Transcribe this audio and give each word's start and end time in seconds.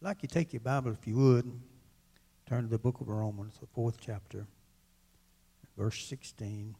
I'd 0.00 0.04
like 0.06 0.22
you 0.22 0.28
take 0.28 0.52
your 0.52 0.60
Bible, 0.60 0.92
if 0.92 1.08
you 1.08 1.16
would, 1.16 1.60
turn 2.46 2.62
to 2.62 2.68
the 2.68 2.78
book 2.78 3.00
of 3.00 3.08
Romans, 3.08 3.58
the 3.60 3.66
fourth 3.66 3.96
chapter, 4.00 4.46
verse 5.76 6.04
16 6.04 6.76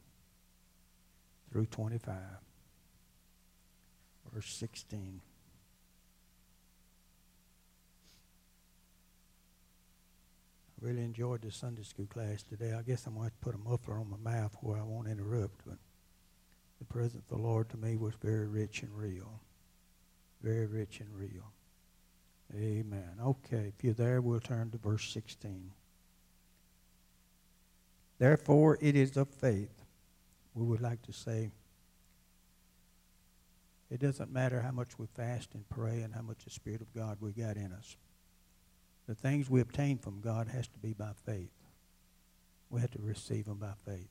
through 1.51 1.67
25. 1.67 2.15
Verse 4.33 4.55
16. 4.55 5.21
I 10.81 10.87
really 10.87 11.03
enjoyed 11.03 11.43
the 11.43 11.51
Sunday 11.51 11.83
school 11.83 12.07
class 12.07 12.45
today. 12.45 12.73
I 12.73 12.83
guess 12.83 13.05
I'm 13.07 13.15
going 13.15 13.31
to 13.31 13.35
put 13.41 13.57
a 13.57 13.59
muffler 13.59 13.99
on 13.99 14.11
my 14.11 14.31
mouth 14.33 14.57
where 14.61 14.79
I 14.79 14.85
won't 14.85 15.09
interrupt, 15.09 15.67
but 15.67 15.79
the 16.79 16.85
presence 16.85 17.25
of 17.29 17.37
the 17.37 17.43
Lord 17.43 17.69
to 17.71 17.77
me 17.77 17.97
was 17.97 18.15
very 18.23 18.47
rich 18.47 18.85
and 18.85 18.97
real. 18.97 19.41
Very 20.41 20.67
rich 20.67 21.01
and 21.01 21.13
real. 21.17 21.53
Amen. 22.55 23.13
Okay, 23.23 23.73
if 23.77 23.85
you're 23.85 23.95
there, 23.95 24.21
we'll 24.21 24.41
turn 24.41 24.71
to 24.71 24.79
verse 24.79 25.13
16. 25.13 25.71
Therefore, 28.19 28.79
it 28.81 28.97
is 28.97 29.17
of 29.17 29.29
faith. 29.29 29.83
We 30.55 30.65
would 30.65 30.81
like 30.81 31.03
to 31.03 31.13
say, 31.13 31.53
it 33.91 34.01
doesn't 34.01 34.33
matter 34.33 34.61
how 34.61 34.73
much 34.73 34.99
we 34.99 35.07
fast 35.07 35.55
and 35.55 35.69
pray 35.69 36.03
and 36.03 36.15
how 36.15 36.23
much 36.23 36.45
the 36.45 36.51
Spirit 36.51 36.81
of 36.81 36.93
God 36.95 37.19
we 37.21 37.33
got 37.33 37.57
in 37.57 37.73
us. 37.73 37.97
The 39.07 39.15
things 39.15 39.49
we 39.49 39.61
obtain 39.61 39.99
from 39.99 40.21
God 40.21 40.49
has 40.49 40.69
to 40.69 40.79
be 40.79 40.93
by 40.93 41.13
faith. 41.25 41.53
We 42.71 42.81
have 42.81 42.91
to 42.93 43.01
receive 43.01 43.47
them 43.47 43.59
by 43.59 43.73
faith. 43.87 44.09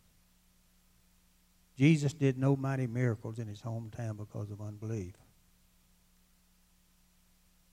Jesus 1.77 2.13
did 2.13 2.39
no 2.39 2.55
mighty 2.55 2.87
miracles 2.87 3.37
in 3.37 3.47
his 3.47 3.61
hometown 3.61 4.17
because 4.17 4.49
of 4.49 4.61
unbelief. 4.61 5.13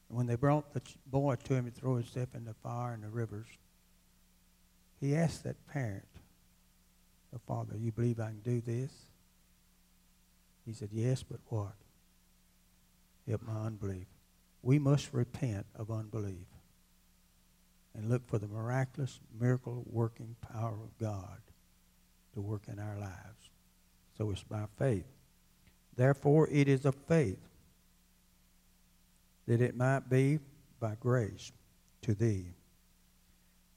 When 0.08 0.26
they 0.26 0.36
brought 0.36 0.72
the 0.72 0.82
boy 1.06 1.36
to 1.36 1.54
him 1.54 1.64
to 1.64 1.70
throw 1.70 1.96
himself 1.96 2.28
in 2.34 2.44
the 2.44 2.54
fire 2.54 2.92
and 2.92 3.02
the 3.02 3.08
rivers, 3.08 3.46
he 5.00 5.16
asked 5.16 5.44
that 5.44 5.56
parent, 5.66 6.06
the 7.32 7.38
father, 7.40 7.76
you 7.76 7.90
believe 7.90 8.20
I 8.20 8.28
can 8.28 8.40
do 8.40 8.60
this? 8.60 8.92
He 10.64 10.72
said, 10.72 10.90
yes, 10.92 11.22
but 11.22 11.40
what? 11.48 11.74
Help 13.28 13.42
my 13.42 13.66
unbelief. 13.66 14.06
We 14.62 14.78
must 14.78 15.12
repent 15.12 15.66
of 15.74 15.90
unbelief 15.90 16.46
and 17.94 18.08
look 18.08 18.26
for 18.26 18.38
the 18.38 18.48
miraculous, 18.48 19.20
miracle 19.38 19.84
working 19.90 20.36
power 20.52 20.74
of 20.74 20.98
God 20.98 21.40
to 22.34 22.40
work 22.40 22.62
in 22.68 22.78
our 22.78 22.98
lives. 22.98 23.50
So 24.16 24.30
it's 24.30 24.42
by 24.42 24.64
faith. 24.78 25.06
Therefore, 25.96 26.48
it 26.50 26.68
is 26.68 26.84
of 26.84 26.94
faith 26.94 27.38
that 29.46 29.60
it 29.60 29.76
might 29.76 30.08
be 30.08 30.38
by 30.80 30.96
grace 31.00 31.52
to 32.02 32.14
thee. 32.14 32.46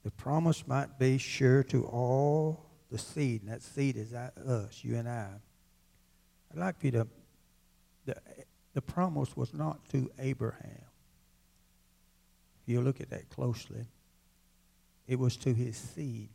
The 0.04 0.12
promise 0.12 0.68
might 0.68 0.98
be 0.98 1.18
sure 1.18 1.64
to 1.64 1.86
all 1.86 2.66
the 2.90 2.98
seed, 2.98 3.42
and 3.42 3.52
that 3.52 3.62
seed 3.62 3.98
is 3.98 4.14
us, 4.14 4.84
you 4.84 4.96
and 4.96 5.10
I. 5.10 5.30
I'd 6.52 6.60
like 6.60 6.80
for 6.80 6.86
you 6.86 6.92
to, 6.94 7.08
the, 8.06 8.16
the 8.74 8.82
promise 8.82 9.36
was 9.36 9.54
not 9.54 9.88
to 9.90 10.10
Abraham. 10.20 10.86
If 12.64 12.74
you 12.74 12.82
look 12.82 13.02
at 13.02 13.10
that 13.10 13.30
closely, 13.30 13.86
it 15.08 15.20
was 15.20 15.36
to 15.38 15.54
his 15.54 15.76
seed 15.76 16.30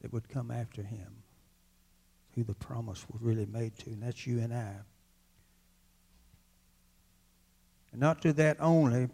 that 0.00 0.12
would 0.12 0.28
come 0.28 0.50
after 0.50 0.82
him, 0.82 1.22
who 2.34 2.42
the 2.42 2.54
promise 2.54 3.06
was 3.10 3.22
really 3.22 3.46
made 3.46 3.78
to, 3.78 3.90
and 3.90 4.02
that's 4.02 4.26
you 4.26 4.40
and 4.40 4.52
I. 4.52 4.74
And 7.92 8.00
not 8.00 8.22
to 8.22 8.32
that 8.34 8.56
only 8.60 9.08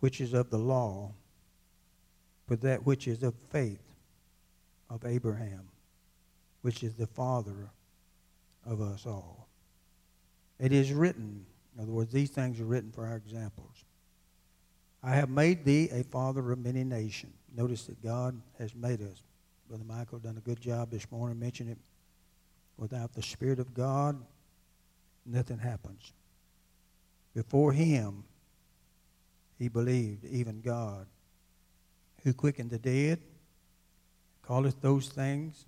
which 0.00 0.20
is 0.20 0.34
of 0.34 0.50
the 0.50 0.58
law, 0.58 1.12
but 2.46 2.60
that 2.62 2.84
which 2.84 3.06
is 3.06 3.22
of 3.22 3.34
faith 3.50 3.82
of 4.90 5.04
Abraham, 5.04 5.68
which 6.62 6.82
is 6.82 6.94
the 6.94 7.06
father 7.06 7.70
of 8.66 8.80
us 8.80 9.06
all. 9.06 9.48
It 10.58 10.72
is 10.72 10.92
written, 10.92 11.46
in 11.76 11.82
other 11.82 11.92
words, 11.92 12.12
these 12.12 12.30
things 12.30 12.60
are 12.60 12.64
written 12.64 12.90
for 12.90 13.06
our 13.06 13.16
examples. 13.16 13.84
I 15.02 15.14
have 15.14 15.30
made 15.30 15.64
thee 15.64 15.88
a 15.92 16.02
father 16.02 16.50
of 16.50 16.58
many 16.58 16.82
nations. 16.82 17.34
Notice 17.54 17.84
that 17.84 18.02
God 18.02 18.40
has 18.58 18.74
made 18.74 19.00
us. 19.00 19.22
Brother 19.68 19.84
Michael 19.84 20.18
done 20.18 20.36
a 20.36 20.40
good 20.40 20.60
job 20.60 20.90
this 20.90 21.08
morning 21.12 21.38
mentioning 21.38 21.72
it. 21.72 21.78
Without 22.76 23.12
the 23.12 23.22
Spirit 23.22 23.58
of 23.58 23.74
God, 23.74 24.20
nothing 25.26 25.58
happens. 25.58 26.12
Before 27.38 27.72
him, 27.72 28.24
he 29.60 29.68
believed, 29.68 30.24
even 30.24 30.60
God, 30.60 31.06
who 32.24 32.34
quickened 32.34 32.70
the 32.70 32.80
dead, 32.80 33.20
calleth 34.44 34.80
those 34.80 35.08
things 35.08 35.66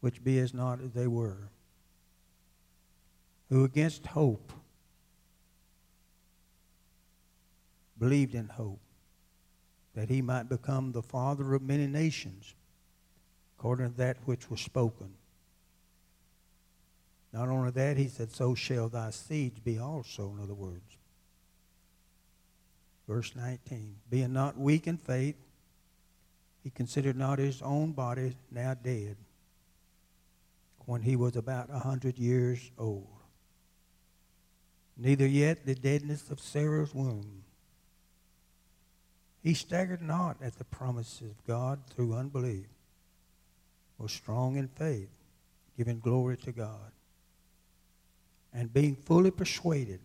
which 0.00 0.22
be 0.22 0.38
as 0.38 0.52
not 0.52 0.82
as 0.82 0.92
they 0.92 1.06
were, 1.06 1.48
who 3.48 3.64
against 3.64 4.08
hope 4.08 4.52
believed 7.98 8.34
in 8.34 8.48
hope, 8.48 8.82
that 9.94 10.10
he 10.10 10.20
might 10.20 10.50
become 10.50 10.92
the 10.92 11.02
father 11.02 11.54
of 11.54 11.62
many 11.62 11.86
nations, 11.86 12.54
according 13.58 13.92
to 13.92 13.96
that 13.96 14.18
which 14.26 14.50
was 14.50 14.60
spoken. 14.60 15.14
Not 17.34 17.48
only 17.48 17.72
that, 17.72 17.96
he 17.96 18.06
said, 18.06 18.30
so 18.30 18.54
shall 18.54 18.88
thy 18.88 19.10
seeds 19.10 19.58
be 19.58 19.76
also, 19.76 20.32
in 20.36 20.40
other 20.40 20.54
words. 20.54 20.96
Verse 23.08 23.34
19, 23.34 23.96
being 24.08 24.32
not 24.32 24.56
weak 24.56 24.86
in 24.86 24.96
faith, 24.96 25.34
he 26.62 26.70
considered 26.70 27.16
not 27.16 27.40
his 27.40 27.60
own 27.60 27.90
body 27.90 28.36
now 28.52 28.74
dead 28.74 29.16
when 30.86 31.02
he 31.02 31.16
was 31.16 31.34
about 31.34 31.70
a 31.70 31.80
hundred 31.80 32.20
years 32.20 32.70
old. 32.78 33.08
Neither 34.96 35.26
yet 35.26 35.66
the 35.66 35.74
deadness 35.74 36.30
of 36.30 36.38
Sarah's 36.38 36.94
womb. 36.94 37.42
He 39.42 39.54
staggered 39.54 40.02
not 40.02 40.36
at 40.40 40.56
the 40.56 40.64
promises 40.64 41.22
of 41.22 41.46
God 41.48 41.80
through 41.90 42.14
unbelief, 42.14 42.68
was 43.98 44.12
strong 44.12 44.56
in 44.56 44.68
faith, 44.68 45.10
giving 45.76 45.98
glory 45.98 46.36
to 46.36 46.52
God 46.52 46.93
and 48.54 48.72
being 48.72 48.94
fully 48.94 49.32
persuaded 49.32 50.00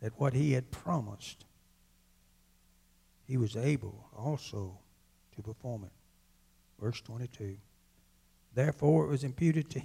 that 0.00 0.18
what 0.18 0.32
he 0.32 0.52
had 0.52 0.70
promised, 0.70 1.44
he 3.26 3.36
was 3.36 3.56
able 3.56 4.08
also 4.16 4.78
to 5.34 5.42
perform 5.42 5.84
it. 5.84 5.92
Verse 6.80 7.00
22. 7.00 7.56
Therefore 8.54 9.04
it 9.06 9.08
was 9.08 9.24
imputed 9.24 9.68
to, 9.70 9.82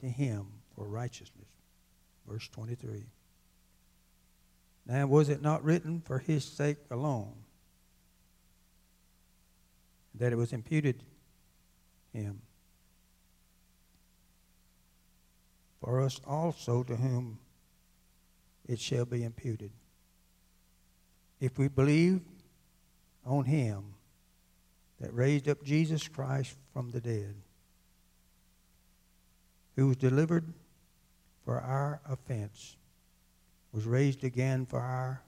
to 0.00 0.06
him 0.06 0.46
for 0.76 0.86
righteousness. 0.86 1.48
Verse 2.28 2.48
23. 2.48 3.06
Now 4.86 5.06
was 5.06 5.28
it 5.28 5.42
not 5.42 5.64
written 5.64 6.00
for 6.00 6.18
his 6.18 6.44
sake 6.44 6.78
alone 6.90 7.34
that 10.14 10.32
it 10.32 10.36
was 10.36 10.52
imputed 10.52 11.02
him 12.12 12.40
for 15.88 16.02
us 16.02 16.20
also 16.26 16.82
to 16.82 16.96
whom 16.96 17.38
it 18.68 18.78
shall 18.78 19.06
be 19.06 19.24
imputed. 19.24 19.70
If 21.40 21.56
we 21.56 21.68
believe 21.68 22.20
on 23.24 23.46
him 23.46 23.94
that 25.00 25.14
raised 25.14 25.48
up 25.48 25.64
Jesus 25.64 26.06
Christ 26.06 26.54
from 26.74 26.90
the 26.90 27.00
dead, 27.00 27.34
who 29.76 29.88
was 29.88 29.96
delivered 29.96 30.52
for 31.46 31.58
our 31.58 32.02
offense, 32.06 32.76
was 33.72 33.86
raised 33.86 34.24
again 34.24 34.66
for 34.66 34.80
our 34.80 35.22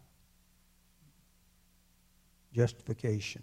justification. 2.53 3.43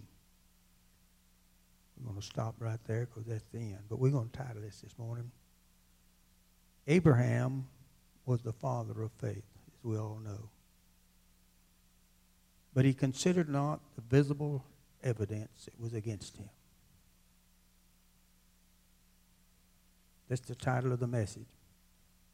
We're 2.00 2.12
going 2.12 2.22
to 2.22 2.28
stop 2.28 2.54
right 2.60 2.80
there 2.86 3.08
because 3.08 3.26
that's 3.26 3.50
the 3.52 3.58
end. 3.58 3.86
But 3.90 3.98
we're 3.98 4.12
going 4.12 4.30
to 4.30 4.38
title 4.38 4.62
this 4.62 4.82
this 4.82 4.94
morning. 5.00 5.32
Abraham 6.88 7.68
was 8.26 8.42
the 8.42 8.54
father 8.54 9.02
of 9.02 9.12
faith, 9.12 9.44
as 9.78 9.84
we 9.84 9.98
all 9.98 10.20
know. 10.24 10.50
But 12.74 12.86
he 12.86 12.94
considered 12.94 13.50
not 13.50 13.82
the 13.96 14.02
visible 14.02 14.64
evidence 15.04 15.66
that 15.66 15.80
was 15.80 15.94
against 15.94 16.38
him. 16.38 16.50
That's 20.30 20.42
the 20.42 20.56
title 20.56 20.92
of 20.92 21.00
the 21.00 21.08
message. 21.08 21.48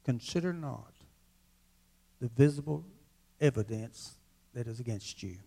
Consider 0.04 0.54
not 0.54 0.94
the 2.20 2.28
visible 2.28 2.86
evidence 3.40 4.18
that 4.54 4.68
is 4.68 4.80
against 4.80 5.24
you. 5.24 5.38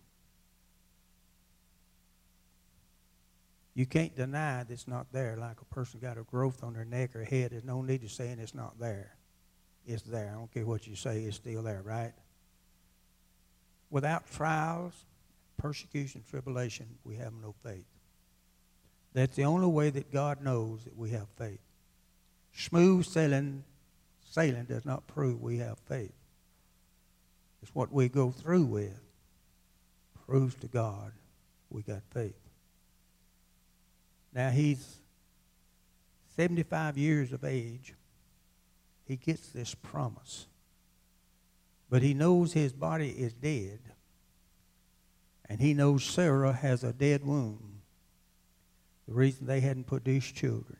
You 3.77 3.85
can't 3.85 4.13
deny 4.15 4.63
that 4.63 4.73
it's 4.73 4.87
not 4.87 5.13
there 5.13 5.37
like 5.37 5.61
a 5.61 5.65
person 5.73 6.01
got 6.01 6.17
a 6.17 6.23
growth 6.23 6.63
on 6.63 6.73
their 6.73 6.83
neck 6.83 7.15
or 7.15 7.23
head. 7.23 7.51
There's 7.51 7.63
no 7.63 7.81
need 7.81 8.01
to 8.01 8.09
saying 8.09 8.39
it's 8.39 8.55
not 8.55 8.77
there. 8.79 9.15
It's 9.85 10.03
there. 10.03 10.31
I 10.33 10.37
don't 10.37 10.51
care 10.51 10.65
what 10.65 10.85
you 10.85 10.95
say, 10.95 11.21
it's 11.21 11.37
still 11.37 11.63
there, 11.63 11.81
right? 11.83 12.13
without 13.89 14.29
trials, 14.31 14.93
persecution, 15.57 16.23
tribulation, 16.29 16.87
we 17.03 17.15
have 17.15 17.33
no 17.41 17.53
faith. 17.63 17.85
That's 19.13 19.35
the 19.35 19.45
only 19.45 19.67
way 19.67 19.89
that 19.89 20.11
God 20.11 20.43
knows 20.43 20.83
that 20.83 20.95
we 20.95 21.11
have 21.11 21.27
faith. 21.37 21.59
Smooth 22.53 23.05
sailing, 23.05 23.63
sailing 24.29 24.65
does 24.65 24.85
not 24.85 25.07
prove 25.07 25.41
we 25.41 25.57
have 25.57 25.79
faith. 25.79 26.13
It's 27.61 27.73
what 27.73 27.91
we 27.91 28.09
go 28.09 28.31
through 28.31 28.65
with 28.65 28.99
proves 30.27 30.55
to 30.55 30.67
God 30.67 31.13
we 31.69 31.81
got 31.81 32.01
faith. 32.13 32.35
Now 34.37 34.51
he's 34.51 34.99
75 36.35 36.95
years 36.95 37.33
of 37.33 37.43
age. 37.43 37.95
He 39.07 39.15
gets 39.15 39.47
this 39.47 39.73
promise. 39.73 40.45
But 41.89 42.03
he 42.03 42.13
knows 42.13 42.53
his 42.53 42.71
body 42.71 43.09
is 43.09 43.33
dead. 43.33 43.79
And 45.49 45.59
he 45.59 45.73
knows 45.73 46.03
Sarah 46.03 46.53
has 46.53 46.83
a 46.83 46.93
dead 46.93 47.25
womb. 47.25 47.81
The 49.07 49.15
reason 49.15 49.47
they 49.47 49.61
hadn't 49.61 49.87
produced 49.87 50.35
children. 50.35 50.77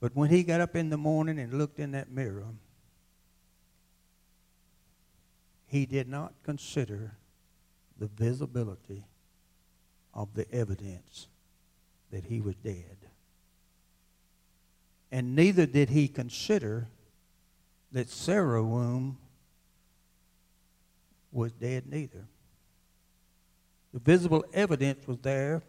But 0.00 0.16
when 0.16 0.30
he 0.30 0.42
got 0.42 0.62
up 0.62 0.74
in 0.74 0.88
the 0.88 0.96
morning 0.96 1.38
and 1.38 1.58
looked 1.58 1.78
in 1.78 1.90
that 1.90 2.10
mirror, 2.10 2.46
he 5.66 5.84
did 5.84 6.08
not 6.08 6.32
consider 6.42 7.18
the 7.98 8.06
visibility 8.06 9.04
of 10.14 10.34
the 10.34 10.50
evidence 10.52 11.28
that 12.10 12.24
he 12.24 12.40
was 12.40 12.56
dead. 12.56 12.96
And 15.12 15.34
neither 15.34 15.66
did 15.66 15.90
he 15.90 16.08
consider 16.08 16.88
that 17.92 18.08
Sarah's 18.08 18.64
womb 18.64 19.18
was 21.32 21.52
dead 21.52 21.86
neither. 21.88 22.26
The 23.92 24.00
visible 24.00 24.44
evidence 24.52 25.06
was 25.06 25.18
there 25.18 25.62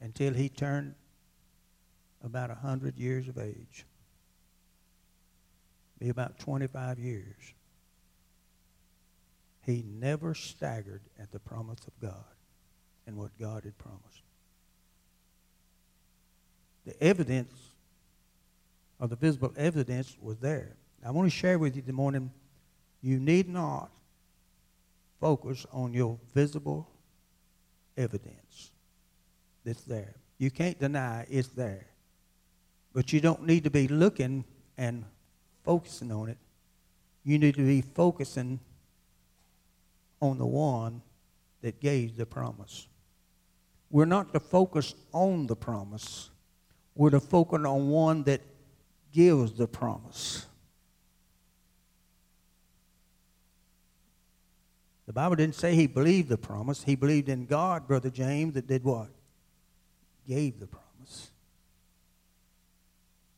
until 0.00 0.34
he 0.34 0.48
turned 0.48 0.94
about 2.22 2.50
a 2.50 2.54
100 2.54 2.98
years 2.98 3.28
of 3.28 3.38
age. 3.38 3.86
Be 5.98 6.10
about 6.10 6.38
25 6.38 6.98
years. 6.98 7.54
He 9.62 9.84
never 9.88 10.34
staggered 10.34 11.02
at 11.18 11.32
the 11.32 11.38
promise 11.38 11.80
of 11.86 11.98
God 12.00 12.35
and 13.06 13.16
what 13.16 13.30
God 13.38 13.64
had 13.64 13.76
promised. 13.78 14.22
The 16.84 17.02
evidence, 17.02 17.52
or 19.00 19.08
the 19.08 19.16
visible 19.16 19.52
evidence, 19.56 20.16
was 20.20 20.38
there. 20.38 20.76
I 21.04 21.10
want 21.10 21.26
to 21.30 21.36
share 21.36 21.58
with 21.58 21.76
you 21.76 21.82
this 21.82 21.94
morning 21.94 22.30
you 23.02 23.18
need 23.18 23.48
not 23.48 23.90
focus 25.20 25.66
on 25.72 25.92
your 25.92 26.18
visible 26.34 26.88
evidence 27.96 28.70
that's 29.64 29.82
there. 29.82 30.14
You 30.38 30.50
can't 30.50 30.78
deny 30.78 31.26
it's 31.30 31.48
there. 31.48 31.86
But 32.92 33.12
you 33.12 33.20
don't 33.20 33.46
need 33.46 33.64
to 33.64 33.70
be 33.70 33.88
looking 33.88 34.44
and 34.78 35.04
focusing 35.64 36.10
on 36.12 36.28
it. 36.28 36.38
You 37.24 37.38
need 37.38 37.56
to 37.56 37.66
be 37.66 37.82
focusing 37.82 38.60
on 40.20 40.38
the 40.38 40.46
one 40.46 41.02
that 41.62 41.80
gave 41.80 42.16
the 42.16 42.26
promise. 42.26 42.86
We're 43.90 44.04
not 44.04 44.32
to 44.32 44.40
focus 44.40 44.94
on 45.12 45.46
the 45.46 45.56
promise. 45.56 46.30
We're 46.94 47.10
to 47.10 47.20
focus 47.20 47.64
on 47.64 47.88
one 47.88 48.24
that 48.24 48.40
gives 49.12 49.52
the 49.52 49.66
promise. 49.66 50.46
The 55.06 55.12
Bible 55.12 55.36
didn't 55.36 55.54
say 55.54 55.74
he 55.74 55.86
believed 55.86 56.28
the 56.28 56.36
promise. 56.36 56.82
He 56.82 56.96
believed 56.96 57.28
in 57.28 57.46
God, 57.46 57.86
Brother 57.86 58.10
James, 58.10 58.54
that 58.54 58.66
did 58.66 58.82
what? 58.82 59.08
Gave 60.26 60.58
the 60.58 60.66
promise. 60.66 61.30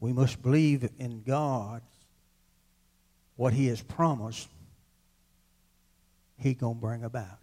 We 0.01 0.13
must 0.13 0.43
believe 0.43 0.89
in 0.99 1.23
God, 1.23 1.83
what 3.37 3.53
he 3.53 3.67
has 3.67 3.83
promised, 3.83 4.49
he 6.39 6.55
going 6.55 6.77
to 6.77 6.81
bring 6.81 7.05
about. 7.05 7.39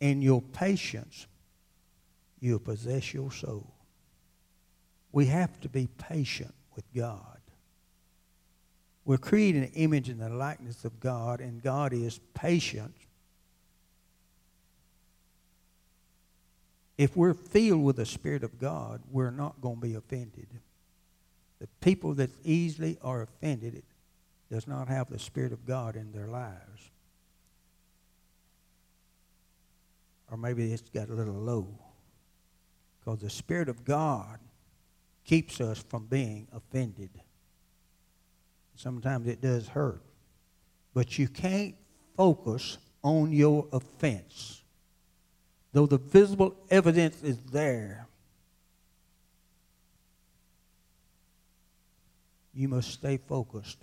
In 0.00 0.22
your 0.22 0.40
patience, 0.40 1.26
you'll 2.40 2.58
possess 2.58 3.12
your 3.12 3.30
soul. 3.30 3.72
We 5.12 5.26
have 5.26 5.60
to 5.60 5.68
be 5.68 5.88
patient 5.98 6.54
with 6.74 6.84
God. 6.94 7.38
We're 9.04 9.18
creating 9.18 9.64
an 9.64 9.72
image 9.74 10.08
in 10.08 10.18
the 10.18 10.28
likeness 10.28 10.84
of 10.84 11.00
God, 11.00 11.40
and 11.40 11.62
God 11.62 11.92
is 11.92 12.20
patient. 12.34 12.94
If 16.96 17.16
we're 17.16 17.34
filled 17.34 17.82
with 17.82 17.96
the 17.96 18.06
Spirit 18.06 18.44
of 18.44 18.58
God, 18.58 19.00
we're 19.10 19.30
not 19.30 19.60
going 19.60 19.76
to 19.76 19.80
be 19.80 19.94
offended. 19.94 20.48
The 21.58 21.66
people 21.80 22.14
that 22.14 22.30
easily 22.44 22.98
are 23.02 23.22
offended 23.22 23.82
does 24.50 24.66
not 24.66 24.88
have 24.88 25.08
the 25.08 25.18
Spirit 25.18 25.52
of 25.52 25.66
God 25.66 25.96
in 25.96 26.12
their 26.12 26.28
lives. 26.28 26.89
Or 30.30 30.36
maybe 30.36 30.72
it's 30.72 30.88
got 30.88 31.08
a 31.08 31.12
little 31.12 31.34
low. 31.34 31.66
Because 33.00 33.20
the 33.20 33.30
Spirit 33.30 33.68
of 33.68 33.84
God 33.84 34.38
keeps 35.24 35.60
us 35.60 35.82
from 35.88 36.06
being 36.06 36.46
offended. 36.52 37.10
Sometimes 38.76 39.26
it 39.26 39.40
does 39.40 39.68
hurt. 39.68 40.02
But 40.94 41.18
you 41.18 41.28
can't 41.28 41.74
focus 42.16 42.78
on 43.02 43.32
your 43.32 43.66
offense. 43.72 44.62
Though 45.72 45.86
the 45.86 45.98
visible 45.98 46.56
evidence 46.70 47.22
is 47.22 47.38
there, 47.52 48.06
you 52.52 52.68
must 52.68 52.90
stay 52.90 53.16
focused 53.16 53.78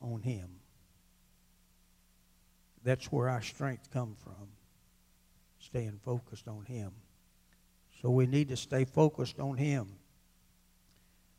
on 0.00 0.22
Him. 0.22 0.48
That's 2.82 3.10
where 3.10 3.28
our 3.28 3.42
strength 3.42 3.90
comes 3.92 4.16
from, 4.22 4.48
staying 5.76 6.00
focused 6.02 6.48
on 6.48 6.64
Him. 6.64 6.90
So 8.00 8.08
we 8.08 8.26
need 8.26 8.48
to 8.48 8.56
stay 8.56 8.86
focused 8.86 9.38
on 9.38 9.58
Him. 9.58 9.88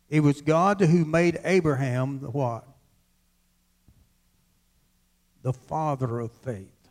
It 0.09 0.19
was 0.19 0.41
God 0.41 0.79
who 0.79 1.05
made 1.05 1.39
Abraham 1.43 2.19
the 2.19 2.29
what? 2.29 2.63
The 5.41 5.53
father 5.53 6.19
of 6.19 6.31
faith 6.31 6.87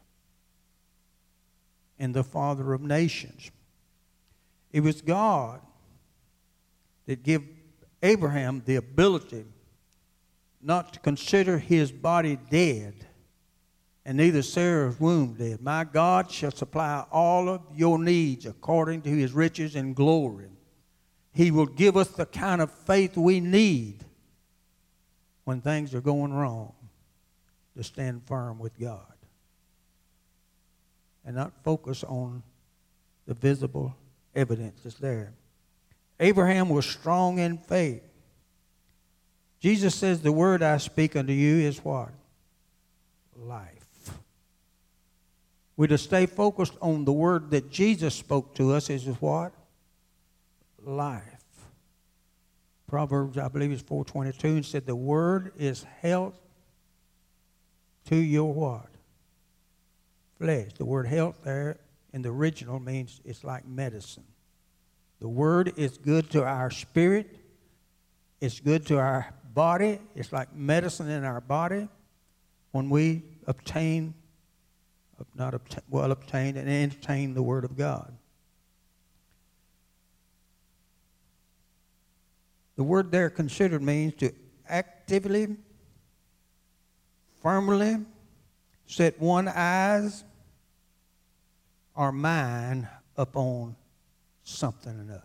and 2.00 2.12
the 2.12 2.24
father 2.24 2.72
of 2.72 2.80
nations. 2.80 3.52
It 4.72 4.80
was 4.80 5.00
God 5.00 5.60
that 7.06 7.22
gave 7.22 7.44
Abraham 8.02 8.60
the 8.66 8.74
ability 8.74 9.44
not 10.60 10.94
to 10.94 10.98
consider 10.98 11.58
his 11.58 11.92
body 11.92 12.36
dead 12.50 13.06
and 14.06 14.16
neither 14.18 14.40
Sarah's 14.40 15.00
womb 15.00 15.34
did. 15.34 15.60
My 15.60 15.82
God 15.82 16.30
shall 16.30 16.52
supply 16.52 17.04
all 17.10 17.48
of 17.48 17.60
your 17.74 17.98
needs 17.98 18.46
according 18.46 19.02
to 19.02 19.10
his 19.10 19.32
riches 19.32 19.74
and 19.74 19.96
glory. 19.96 20.46
He 21.32 21.50
will 21.50 21.66
give 21.66 21.96
us 21.96 22.06
the 22.10 22.24
kind 22.24 22.62
of 22.62 22.70
faith 22.70 23.16
we 23.16 23.40
need 23.40 24.04
when 25.42 25.60
things 25.60 25.92
are 25.92 26.00
going 26.00 26.32
wrong 26.32 26.72
to 27.76 27.82
stand 27.82 28.22
firm 28.26 28.60
with 28.60 28.78
God 28.78 29.12
and 31.24 31.34
not 31.34 31.64
focus 31.64 32.04
on 32.04 32.44
the 33.26 33.34
visible 33.34 33.92
evidence 34.36 34.82
that's 34.84 34.94
there. 34.94 35.32
Abraham 36.20 36.68
was 36.68 36.86
strong 36.86 37.40
in 37.40 37.58
faith. 37.58 38.04
Jesus 39.58 39.96
says, 39.96 40.20
The 40.20 40.30
word 40.30 40.62
I 40.62 40.76
speak 40.76 41.16
unto 41.16 41.32
you 41.32 41.56
is 41.56 41.84
what? 41.84 42.10
Life. 43.36 43.75
We're 45.76 45.88
to 45.88 45.98
stay 45.98 46.26
focused 46.26 46.74
on 46.80 47.04
the 47.04 47.12
word 47.12 47.50
that 47.50 47.70
Jesus 47.70 48.14
spoke 48.14 48.54
to 48.54 48.72
us 48.72 48.88
is 48.88 49.06
what? 49.20 49.52
Life. 50.82 51.22
Proverbs, 52.86 53.36
I 53.36 53.48
believe, 53.48 53.72
is 53.72 53.82
422 53.82 54.48
and 54.48 54.64
said, 54.64 54.86
The 54.86 54.96
word 54.96 55.52
is 55.58 55.84
health 56.00 56.38
to 58.06 58.16
your 58.16 58.52
what? 58.52 58.86
Flesh. 60.38 60.72
The 60.78 60.84
word 60.84 61.06
health 61.06 61.36
there 61.44 61.78
in 62.12 62.22
the 62.22 62.30
original 62.30 62.78
means 62.78 63.20
it's 63.24 63.44
like 63.44 63.66
medicine. 63.66 64.24
The 65.20 65.28
word 65.28 65.72
is 65.76 65.98
good 65.98 66.30
to 66.30 66.44
our 66.44 66.70
spirit. 66.70 67.38
It's 68.40 68.60
good 68.60 68.86
to 68.86 68.98
our 68.98 69.34
body. 69.52 69.98
It's 70.14 70.32
like 70.32 70.54
medicine 70.54 71.08
in 71.08 71.24
our 71.24 71.40
body. 71.40 71.88
When 72.70 72.90
we 72.90 73.22
obtain, 73.46 74.14
not 75.34 75.54
obtain, 75.54 75.82
well 75.88 76.12
obtained, 76.12 76.56
and 76.56 76.68
entertain 76.68 77.34
the 77.34 77.42
word 77.42 77.64
of 77.64 77.76
God. 77.76 78.12
The 82.76 82.84
word 82.84 83.10
there 83.10 83.30
considered 83.30 83.82
means 83.82 84.14
to 84.16 84.32
actively, 84.68 85.56
firmly 87.40 87.98
set 88.86 89.18
one 89.20 89.48
eyes 89.48 90.24
or 91.94 92.12
mind 92.12 92.86
upon 93.16 93.76
something 94.44 94.96
or 94.96 95.00
another. 95.00 95.22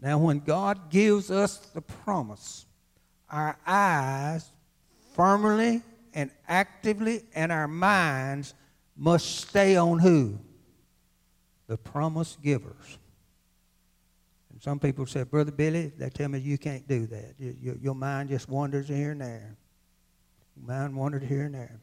Now, 0.00 0.18
when 0.18 0.40
God 0.40 0.90
gives 0.90 1.30
us 1.30 1.56
the 1.58 1.80
promise, 1.80 2.66
our 3.30 3.58
eyes 3.66 4.50
firmly 5.14 5.82
and 6.14 6.30
actively 6.48 7.24
and 7.34 7.52
our 7.52 7.68
minds 7.68 8.54
must 8.96 9.48
stay 9.48 9.76
on 9.76 9.98
who? 9.98 10.38
The 11.66 11.76
promise 11.76 12.36
givers. 12.42 12.98
And 14.52 14.62
some 14.62 14.78
people 14.78 15.06
say, 15.06 15.22
Brother 15.22 15.52
Billy, 15.52 15.92
they 15.96 16.10
tell 16.10 16.28
me 16.28 16.38
you 16.38 16.58
can't 16.58 16.86
do 16.86 17.06
that. 17.06 17.34
Your, 17.38 17.94
mind 17.94 18.28
just 18.28 18.48
wanders 18.48 18.88
here 18.88 19.12
and 19.12 19.20
there. 19.20 19.56
Your 20.56 20.66
mind 20.66 20.94
wandered 20.96 21.22
here 21.22 21.44
and 21.44 21.54
there. 21.54 21.80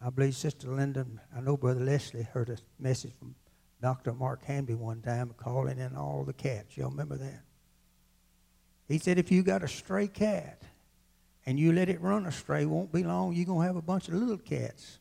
I 0.00 0.10
believe 0.10 0.36
Sister 0.36 0.68
Linda, 0.68 1.06
I 1.34 1.40
know 1.40 1.56
Brother 1.56 1.80
Leslie 1.80 2.22
heard 2.22 2.50
a 2.50 2.58
message 2.78 3.12
from 3.18 3.34
Dr. 3.80 4.12
Mark 4.12 4.44
Hanby 4.44 4.74
one 4.74 5.00
time 5.00 5.34
calling 5.36 5.78
in 5.78 5.96
all 5.96 6.24
the 6.24 6.32
cats. 6.32 6.76
Y'all 6.76 6.90
remember 6.90 7.16
that? 7.16 7.42
He 8.88 8.98
said 8.98 9.18
if 9.18 9.32
you 9.32 9.42
got 9.42 9.64
a 9.64 9.68
stray 9.68 10.06
cat 10.06 10.62
and 11.46 11.58
you 11.58 11.72
let 11.72 11.88
it 11.88 12.00
run 12.00 12.26
astray, 12.26 12.66
won't 12.66 12.92
be 12.92 13.04
long 13.04 13.32
you're 13.32 13.46
going 13.46 13.60
to 13.60 13.66
have 13.66 13.76
a 13.76 13.82
bunch 13.82 14.08
of 14.08 14.14
little 14.14 14.36
cats. 14.36 14.98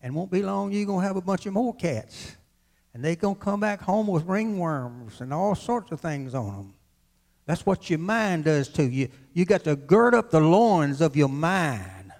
And 0.00 0.14
won't 0.14 0.30
be 0.30 0.42
long 0.42 0.72
you're 0.72 0.86
going 0.86 1.02
to 1.02 1.06
have 1.06 1.16
a 1.16 1.20
bunch 1.20 1.44
of 1.46 1.52
more 1.52 1.74
cats. 1.74 2.36
And 2.94 3.04
they're 3.04 3.16
going 3.16 3.36
to 3.36 3.40
come 3.40 3.60
back 3.60 3.82
home 3.82 4.06
with 4.06 4.26
ringworms 4.26 5.20
and 5.20 5.32
all 5.32 5.54
sorts 5.54 5.92
of 5.92 6.00
things 6.00 6.34
on 6.34 6.46
them. 6.46 6.74
That's 7.44 7.66
what 7.66 7.90
your 7.90 7.98
mind 7.98 8.44
does 8.44 8.68
to 8.70 8.84
you. 8.84 9.08
You 9.32 9.44
got 9.44 9.64
to 9.64 9.76
gird 9.76 10.14
up 10.14 10.30
the 10.30 10.40
loins 10.40 11.00
of 11.00 11.16
your 11.16 11.28
mind. 11.28 12.12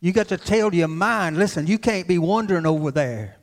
You 0.00 0.12
got 0.12 0.28
to 0.28 0.36
tell 0.36 0.74
your 0.74 0.88
mind, 0.88 1.38
listen, 1.38 1.66
you 1.66 1.78
can't 1.78 2.06
be 2.06 2.18
wandering 2.18 2.66
over 2.66 2.90
there. 2.90 3.36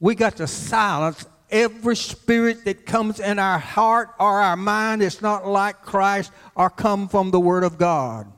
We 0.00 0.14
got 0.14 0.36
to 0.36 0.46
silence 0.46 1.26
every 1.50 1.96
spirit 1.96 2.64
that 2.64 2.86
comes 2.86 3.20
in 3.20 3.38
our 3.38 3.58
heart 3.58 4.10
or 4.18 4.40
our 4.40 4.56
mind 4.56 5.02
that's 5.02 5.22
not 5.22 5.46
like 5.46 5.82
Christ 5.82 6.32
or 6.54 6.70
come 6.70 7.08
from 7.08 7.30
the 7.30 7.40
Word 7.40 7.64
of 7.64 7.78
God. 7.78 8.30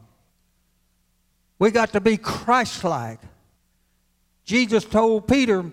We 1.59 1.71
got 1.71 1.93
to 1.93 2.01
be 2.01 2.17
Christ 2.17 2.85
like. 2.85 3.21
Jesus 4.45 4.85
told 4.85 5.27
Peter, 5.27 5.65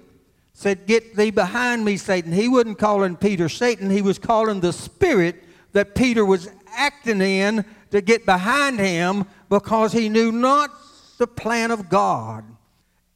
said, 0.54 0.86
Get 0.86 1.16
thee 1.16 1.32
behind 1.32 1.84
me, 1.84 1.98
Satan. 1.98 2.32
He 2.32 2.48
wasn't 2.48 2.80
calling 2.80 3.16
Peter 3.16 3.50
Satan, 3.50 3.90
he 3.90 4.02
was 4.02 4.20
calling 4.20 4.62
the 4.62 4.74
spirit 4.74 5.44
that 5.74 5.96
Peter 5.96 6.24
was 6.24 6.50
acting 6.76 7.22
in 7.22 7.66
to 7.92 8.02
get 8.02 8.26
behind 8.26 8.80
him 8.80 9.26
because 9.50 9.92
he 9.92 10.10
knew 10.10 10.32
not 10.32 10.72
the 11.18 11.28
plan 11.28 11.72
of 11.72 11.90
God. 11.90 12.44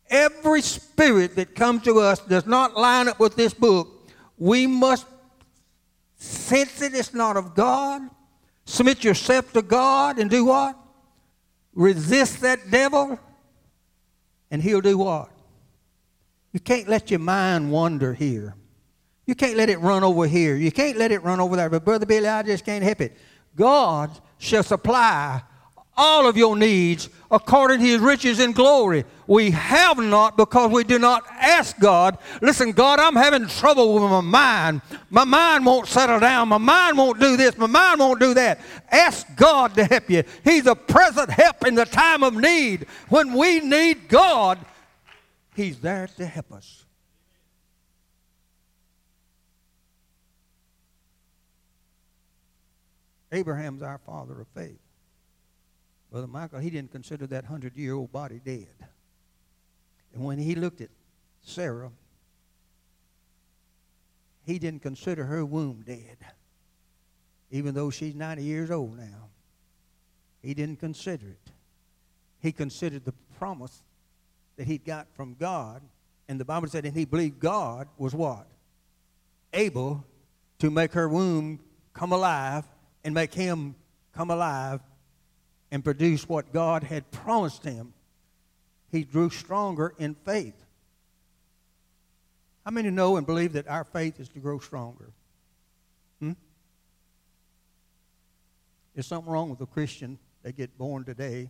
Every 0.09 0.61
spirit 0.61 1.35
that 1.35 1.55
comes 1.55 1.83
to 1.83 1.99
us 1.99 2.19
does 2.19 2.45
not 2.45 2.75
line 2.75 3.07
up 3.07 3.19
with 3.19 3.35
this 3.35 3.53
book. 3.53 3.87
We 4.37 4.67
must 4.67 5.05
sense 6.15 6.81
it, 6.81 6.93
it's 6.93 7.13
not 7.13 7.37
of 7.37 7.55
God. 7.55 8.01
Submit 8.65 9.03
yourself 9.03 9.51
to 9.53 9.61
God 9.61 10.19
and 10.19 10.29
do 10.29 10.45
what? 10.45 10.77
Resist 11.77 12.41
that 12.41 12.71
devil, 12.71 13.19
and 14.49 14.63
he'll 14.63 14.81
do 14.81 14.97
what? 14.97 15.29
You 16.51 16.59
can't 16.59 16.89
let 16.89 17.11
your 17.11 17.19
mind 17.19 17.71
wander 17.71 18.15
here. 18.15 18.55
You 19.27 19.35
can't 19.35 19.55
let 19.55 19.69
it 19.69 19.79
run 19.79 20.03
over 20.03 20.25
here. 20.25 20.55
You 20.55 20.71
can't 20.71 20.97
let 20.97 21.11
it 21.11 21.21
run 21.21 21.39
over 21.39 21.55
there. 21.55 21.69
But, 21.69 21.85
Brother 21.85 22.07
Billy, 22.07 22.27
I 22.27 22.41
just 22.41 22.65
can't 22.65 22.83
help 22.83 23.01
it. 23.01 23.15
God 23.55 24.09
shall 24.39 24.63
supply 24.63 25.43
all 25.95 26.27
of 26.27 26.35
your 26.35 26.55
needs 26.55 27.09
according 27.29 27.79
to 27.81 27.85
his 27.85 27.99
riches 27.99 28.39
and 28.39 28.55
glory. 28.55 29.03
We 29.27 29.51
have 29.51 29.97
not 29.97 30.37
because 30.37 30.71
we 30.71 30.85
do 30.85 30.97
not 30.97 31.25
ask 31.29 31.77
God. 31.79 32.17
Listen, 32.41 32.71
God, 32.71 32.99
I'm 32.99 33.15
having 33.15 33.47
trouble 33.47 33.93
with 33.93 34.03
my 34.03 34.21
mind. 34.21 34.81
My 35.09 35.25
mind 35.25 35.65
won't 35.65 35.87
settle 35.87 36.19
down. 36.19 36.47
My 36.47 36.57
mind 36.57 36.97
won't 36.97 37.19
do 37.19 37.35
this. 37.35 37.57
My 37.57 37.67
mind 37.67 37.99
won't 37.99 38.21
do 38.21 38.33
that. 38.35 38.61
Ask 38.89 39.27
God 39.35 39.75
to 39.75 39.83
help 39.83 40.09
you. 40.09 40.23
He's 40.45 40.65
a 40.65 40.75
present 40.75 41.29
help 41.29 41.67
in 41.67 41.75
the 41.75 41.85
time 41.85 42.23
of 42.23 42.35
need. 42.35 42.87
When 43.09 43.33
we 43.33 43.59
need 43.59 44.07
God, 44.07 44.59
He's 45.55 45.79
there 45.79 46.07
to 46.17 46.25
help 46.25 46.53
us. 46.53 46.85
Abraham's 53.31 53.81
our 53.81 53.97
father 53.97 54.39
of 54.39 54.47
faith. 54.55 54.79
Brother 56.11 56.27
Michael, 56.27 56.59
he 56.59 56.69
didn't 56.69 56.91
consider 56.91 57.27
that 57.27 57.45
hundred 57.45 57.75
year 57.75 57.93
old 57.93 58.11
body 58.11 58.39
dead. 58.43 58.67
And 60.17 60.25
when 60.25 60.39
he 60.39 60.55
looked 60.55 60.81
at 60.81 60.89
Sarah, 61.43 61.91
he 64.43 64.57
didn't 64.57 64.81
consider 64.81 65.25
her 65.25 65.45
womb 65.45 65.83
dead, 65.85 66.17
even 67.51 67.75
though 67.75 67.91
she's 67.91 68.15
90 68.15 68.41
years 68.41 68.71
old 68.71 68.97
now. 68.97 69.29
He 70.41 70.55
didn't 70.55 70.79
consider 70.79 71.27
it. 71.27 71.51
He 72.39 72.51
considered 72.51 73.05
the 73.05 73.13
promise 73.37 73.83
that 74.55 74.65
he'd 74.65 74.85
got 74.85 75.05
from 75.13 75.35
God. 75.35 75.83
And 76.27 76.39
the 76.39 76.45
Bible 76.45 76.67
said, 76.67 76.83
and 76.83 76.95
he 76.95 77.05
believed 77.05 77.39
God 77.39 77.87
was 77.99 78.15
what? 78.15 78.47
Able 79.53 80.03
to 80.57 80.71
make 80.71 80.93
her 80.93 81.07
womb 81.07 81.59
come 81.93 82.11
alive 82.11 82.63
and 83.03 83.13
make 83.13 83.35
him 83.35 83.75
come 84.15 84.31
alive 84.31 84.81
and 85.69 85.83
produce 85.83 86.27
what 86.27 86.51
God 86.51 86.81
had 86.81 87.11
promised 87.11 87.63
him, 87.63 87.93
he 88.91 89.03
grew 89.03 89.29
stronger 89.29 89.93
in 89.97 90.15
faith. 90.15 90.55
How 92.65 92.71
many 92.71 92.89
know 92.89 93.17
and 93.17 93.25
believe 93.25 93.53
that 93.53 93.67
our 93.67 93.83
faith 93.83 94.19
is 94.19 94.29
to 94.29 94.39
grow 94.39 94.59
stronger? 94.59 95.11
Hmm? 96.19 96.33
There's 98.93 99.07
something 99.07 99.31
wrong 99.31 99.49
with 99.49 99.61
a 99.61 99.65
Christian. 99.65 100.17
They 100.43 100.51
get 100.51 100.77
born 100.77 101.03
today, 101.03 101.49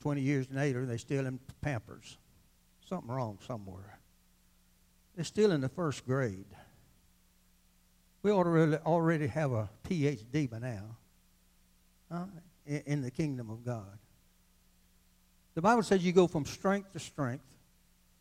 20 0.00 0.20
years 0.20 0.46
later, 0.50 0.86
they're 0.86 0.98
still 0.98 1.26
in 1.26 1.40
Pampers. 1.60 2.16
Something 2.88 3.10
wrong 3.10 3.38
somewhere. 3.46 3.98
They're 5.16 5.24
still 5.24 5.52
in 5.52 5.60
the 5.60 5.68
first 5.68 6.06
grade. 6.06 6.46
We 8.22 8.30
ought 8.30 8.44
to 8.44 8.50
really 8.50 8.76
already 8.78 9.26
have 9.26 9.52
a 9.52 9.68
PhD 9.88 10.48
by 10.48 10.58
now. 10.58 10.96
Huh? 12.10 12.24
in 12.68 13.00
the 13.00 13.10
kingdom 13.10 13.50
of 13.50 13.64
God. 13.64 13.98
The 15.58 15.62
Bible 15.62 15.82
says 15.82 16.04
you 16.04 16.12
go 16.12 16.28
from 16.28 16.44
strength 16.44 16.92
to 16.92 17.00
strength. 17.00 17.42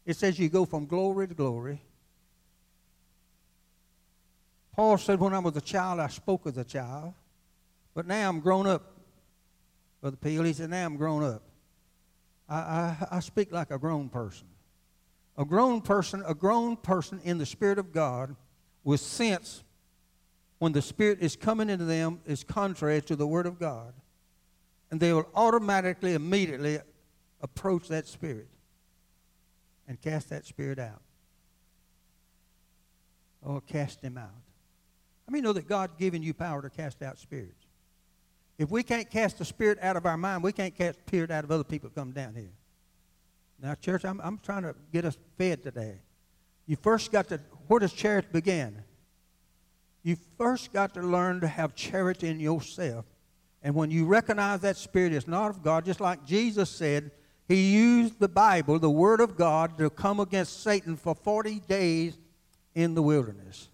It 0.08 0.18
says 0.18 0.40
you 0.40 0.50
go 0.50 0.66
from 0.66 0.88
glory 0.88 1.28
to 1.28 1.36
glory. 1.36 1.80
Paul 4.76 4.98
said, 4.98 5.20
When 5.20 5.36
I 5.36 5.38
was 5.38 5.56
a 5.56 5.62
child, 5.62 6.00
I 6.00 6.08
spoke 6.08 6.48
as 6.48 6.58
a 6.58 6.64
child. 6.64 7.14
But 7.94 8.08
now 8.08 8.28
I'm 8.28 8.40
grown 8.40 8.66
up. 8.66 8.92
Brother 10.02 10.18
Peel, 10.18 10.46
he 10.46 10.54
said, 10.54 10.72
Now 10.72 10.84
I'm 10.84 10.98
grown 10.98 11.24
up. 11.24 11.44
I, 12.50 12.56
I, 12.56 13.08
I 13.12 13.20
speak 13.20 13.52
like 13.52 13.70
a 13.70 13.78
grown 13.78 14.10
person. 14.10 14.48
A 15.38 15.46
grown 15.46 15.82
person, 15.82 16.24
a 16.26 16.34
grown 16.34 16.76
person 16.76 17.22
in 17.24 17.38
the 17.38 17.46
Spirit 17.46 17.78
of 17.78 17.94
God 17.94 18.36
with 18.84 19.00
sense 19.00 19.64
when 20.58 20.72
the 20.72 20.82
Spirit 20.82 21.20
is 21.22 21.36
coming 21.36 21.70
into 21.70 21.86
them 21.86 22.20
is 22.26 22.44
contrary 22.44 23.00
to 23.04 23.16
the 23.16 23.28
Word 23.28 23.46
of 23.46 23.60
God 23.60 23.94
and 24.90 25.00
they 25.00 25.14
will 25.14 25.30
automatically, 25.36 26.16
immediately 26.16 26.80
approach 27.42 27.88
that 27.90 28.08
spirit 28.08 28.48
and 29.88 30.00
cast 30.02 30.30
that 30.30 30.46
spirit 30.46 30.80
out. 30.80 31.02
Or 33.42 33.62
cast 33.62 34.02
him 34.02 34.18
out. 34.18 34.30
I 35.28 35.32
mean, 35.32 35.44
know 35.44 35.54
that 35.54 35.68
God's 35.68 35.94
given 35.98 36.24
you 36.24 36.34
power 36.34 36.62
to 36.62 36.70
cast 36.70 37.02
out 37.02 37.18
spirits. 37.18 37.66
If 38.58 38.72
we 38.72 38.82
can't 38.82 39.10
cast 39.10 39.38
the 39.38 39.46
spirit 39.46 39.78
out 39.82 39.96
of 39.96 40.06
our 40.06 40.18
mind, 40.18 40.44
we 40.44 40.52
can't 40.52 40.76
cast 40.76 41.00
spirit 41.08 41.30
out 41.30 41.44
of 41.44 41.52
other 41.52 41.64
people 41.64 41.90
come 41.90 42.12
down 42.12 42.34
here. 42.34 42.52
Now, 43.62 43.76
church, 43.76 44.04
I'm, 44.04 44.20
I'm 44.22 44.40
trying 44.40 44.64
to 44.64 44.76
get 44.92 45.06
us 45.06 45.18
fed 45.38 45.64
today. 45.64 46.00
You 46.66 46.76
first 46.76 47.12
got 47.12 47.28
to, 47.30 47.40
where 47.68 47.80
does 47.80 47.94
charity 47.94 48.28
begin? 48.32 48.84
You 50.04 50.18
first 50.38 50.74
got 50.74 50.94
to 50.96 51.02
learn 51.02 51.42
to 51.42 51.48
have 51.48 51.76
charity 51.76 52.28
in 52.28 52.40
yourself 52.40 53.06
and 53.64 53.76
when 53.76 53.92
you 53.92 54.06
recognize 54.06 54.62
that 54.62 54.78
spirit 54.78 55.14
is 55.14 55.28
not 55.28 55.50
of 55.50 55.64
God, 55.64 55.86
just 55.86 56.00
like 56.00 56.26
Jesus 56.26 56.70
said, 56.70 57.12
he 57.48 57.74
used 57.74 58.20
the 58.20 58.28
Bible, 58.28 58.78
the 58.78 58.90
Word 58.90 59.22
of 59.22 59.38
God, 59.38 59.78
to 59.78 59.90
come 59.90 60.20
against 60.20 60.64
Satan 60.64 60.98
for 60.98 61.16
40 61.16 61.62
days 61.62 62.18
in 62.76 62.94
the 62.94 63.02
wilderness. 63.02 63.70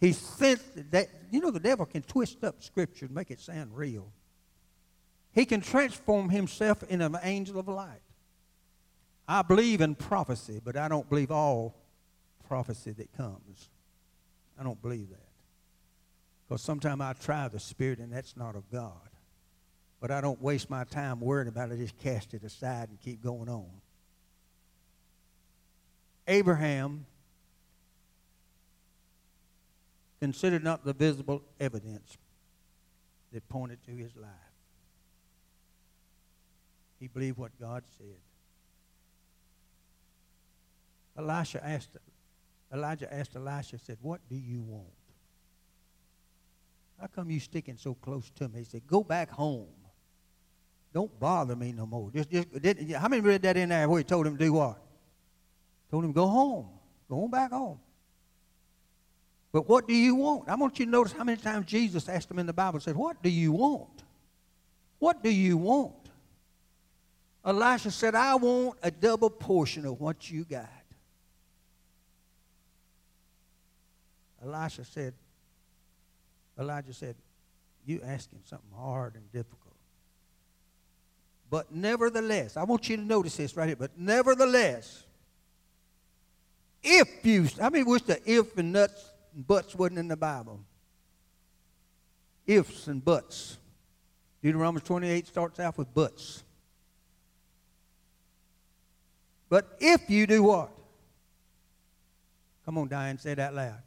He 0.00 0.12
sent 0.12 0.92
that, 0.92 1.08
you 1.30 1.40
know, 1.40 1.50
the 1.50 1.60
devil 1.60 1.86
can 1.86 2.02
twist 2.02 2.44
up 2.44 2.62
Scripture 2.62 3.06
and 3.06 3.14
make 3.14 3.30
it 3.30 3.40
sound 3.40 3.76
real. 3.76 4.12
He 5.32 5.44
can 5.44 5.60
transform 5.60 6.28
himself 6.28 6.84
into 6.84 7.06
an 7.06 7.18
angel 7.22 7.58
of 7.58 7.66
light. 7.66 8.02
I 9.26 9.42
believe 9.42 9.80
in 9.80 9.94
prophecy, 9.94 10.60
but 10.62 10.76
I 10.76 10.86
don't 10.86 11.08
believe 11.08 11.30
all 11.30 11.74
prophecy 12.46 12.92
that 12.92 13.12
comes. 13.16 13.70
I 14.58 14.62
don't 14.62 14.80
believe 14.80 15.08
that. 15.10 15.28
Because 16.46 16.62
sometimes 16.62 17.00
I 17.00 17.14
try 17.14 17.48
the 17.48 17.58
Spirit 17.58 17.98
and 17.98 18.12
that's 18.12 18.36
not 18.36 18.54
of 18.54 18.70
God. 18.70 19.08
But 20.04 20.10
I 20.10 20.20
don't 20.20 20.38
waste 20.42 20.68
my 20.68 20.84
time 20.84 21.18
worrying 21.18 21.48
about 21.48 21.70
it. 21.70 21.76
I 21.76 21.76
just 21.78 21.96
cast 21.96 22.34
it 22.34 22.44
aside 22.44 22.90
and 22.90 23.00
keep 23.00 23.22
going 23.22 23.48
on. 23.48 23.70
Abraham 26.28 27.06
considered 30.20 30.62
not 30.62 30.84
the 30.84 30.92
visible 30.92 31.40
evidence 31.58 32.18
that 33.32 33.48
pointed 33.48 33.82
to 33.86 33.92
his 33.92 34.14
life. 34.14 34.28
He 37.00 37.08
believed 37.08 37.38
what 37.38 37.58
God 37.58 37.82
said. 37.96 38.20
Elisha 41.16 41.66
asked, 41.66 41.96
Elijah 42.70 43.10
asked 43.10 43.34
Elisha, 43.36 43.78
said, 43.78 43.96
What 44.02 44.20
do 44.28 44.36
you 44.36 44.60
want? 44.60 44.84
How 47.00 47.06
come 47.06 47.30
you 47.30 47.40
sticking 47.40 47.78
so 47.78 47.94
close 47.94 48.28
to 48.34 48.50
me? 48.50 48.58
He 48.58 48.64
said, 48.64 48.86
Go 48.86 49.02
back 49.02 49.30
home. 49.30 49.68
Don't 50.94 51.18
bother 51.18 51.56
me 51.56 51.72
no 51.72 51.86
more. 51.86 52.08
Just, 52.14 52.30
just, 52.30 52.62
did, 52.62 52.92
how 52.92 53.08
many 53.08 53.20
read 53.20 53.42
that 53.42 53.56
in 53.56 53.70
there 53.70 53.88
where 53.88 53.98
he 53.98 54.04
told 54.04 54.28
him 54.28 54.38
to 54.38 54.44
do 54.44 54.52
what? 54.52 54.78
Told 55.90 56.04
him, 56.04 56.12
go 56.12 56.28
home. 56.28 56.68
Go 57.10 57.24
on 57.24 57.30
back 57.30 57.50
home. 57.50 57.80
But 59.52 59.68
what 59.68 59.88
do 59.88 59.94
you 59.94 60.14
want? 60.14 60.48
I 60.48 60.54
want 60.54 60.78
you 60.78 60.84
to 60.84 60.90
notice 60.90 61.12
how 61.12 61.24
many 61.24 61.40
times 61.40 61.66
Jesus 61.66 62.08
asked 62.08 62.30
him 62.30 62.38
in 62.38 62.46
the 62.46 62.52
Bible, 62.52 62.78
said, 62.78 62.96
What 62.96 63.22
do 63.22 63.28
you 63.28 63.52
want? 63.52 64.04
What 65.00 65.22
do 65.22 65.30
you 65.30 65.56
want? 65.56 65.94
Elisha 67.44 67.90
said, 67.90 68.14
I 68.14 68.36
want 68.36 68.78
a 68.82 68.90
double 68.90 69.30
portion 69.30 69.84
of 69.86 70.00
what 70.00 70.30
you 70.30 70.44
got. 70.44 70.68
Elisha 74.44 74.84
said, 74.84 75.14
Elijah 76.58 76.92
said, 76.92 77.16
You 77.84 78.00
asking 78.04 78.40
something 78.44 78.76
hard 78.76 79.16
and 79.16 79.30
difficult. 79.32 79.63
But 81.54 81.72
nevertheless, 81.72 82.56
I 82.56 82.64
want 82.64 82.88
you 82.88 82.96
to 82.96 83.02
notice 83.04 83.36
this 83.36 83.56
right 83.56 83.68
here, 83.68 83.76
but 83.76 83.96
nevertheless, 83.96 85.04
if 86.82 87.24
you, 87.24 87.46
I 87.62 87.70
mean, 87.70 87.86
wish 87.86 88.02
the 88.02 88.20
if 88.28 88.58
and 88.58 88.72
nuts 88.72 89.12
and 89.32 89.46
buts 89.46 89.72
wasn't 89.76 90.00
in 90.00 90.08
the 90.08 90.16
Bible? 90.16 90.58
Ifs 92.44 92.88
and 92.88 93.04
buts. 93.04 93.56
Deuteronomy 94.42 94.80
28 94.80 95.28
starts 95.28 95.60
out 95.60 95.78
with 95.78 95.94
buts. 95.94 96.42
But 99.48 99.76
if 99.78 100.10
you 100.10 100.26
do 100.26 100.42
what? 100.42 100.72
Come 102.64 102.78
on, 102.78 102.88
Diane, 102.88 103.16
say 103.16 103.34
that 103.34 103.54
loud. 103.54 103.78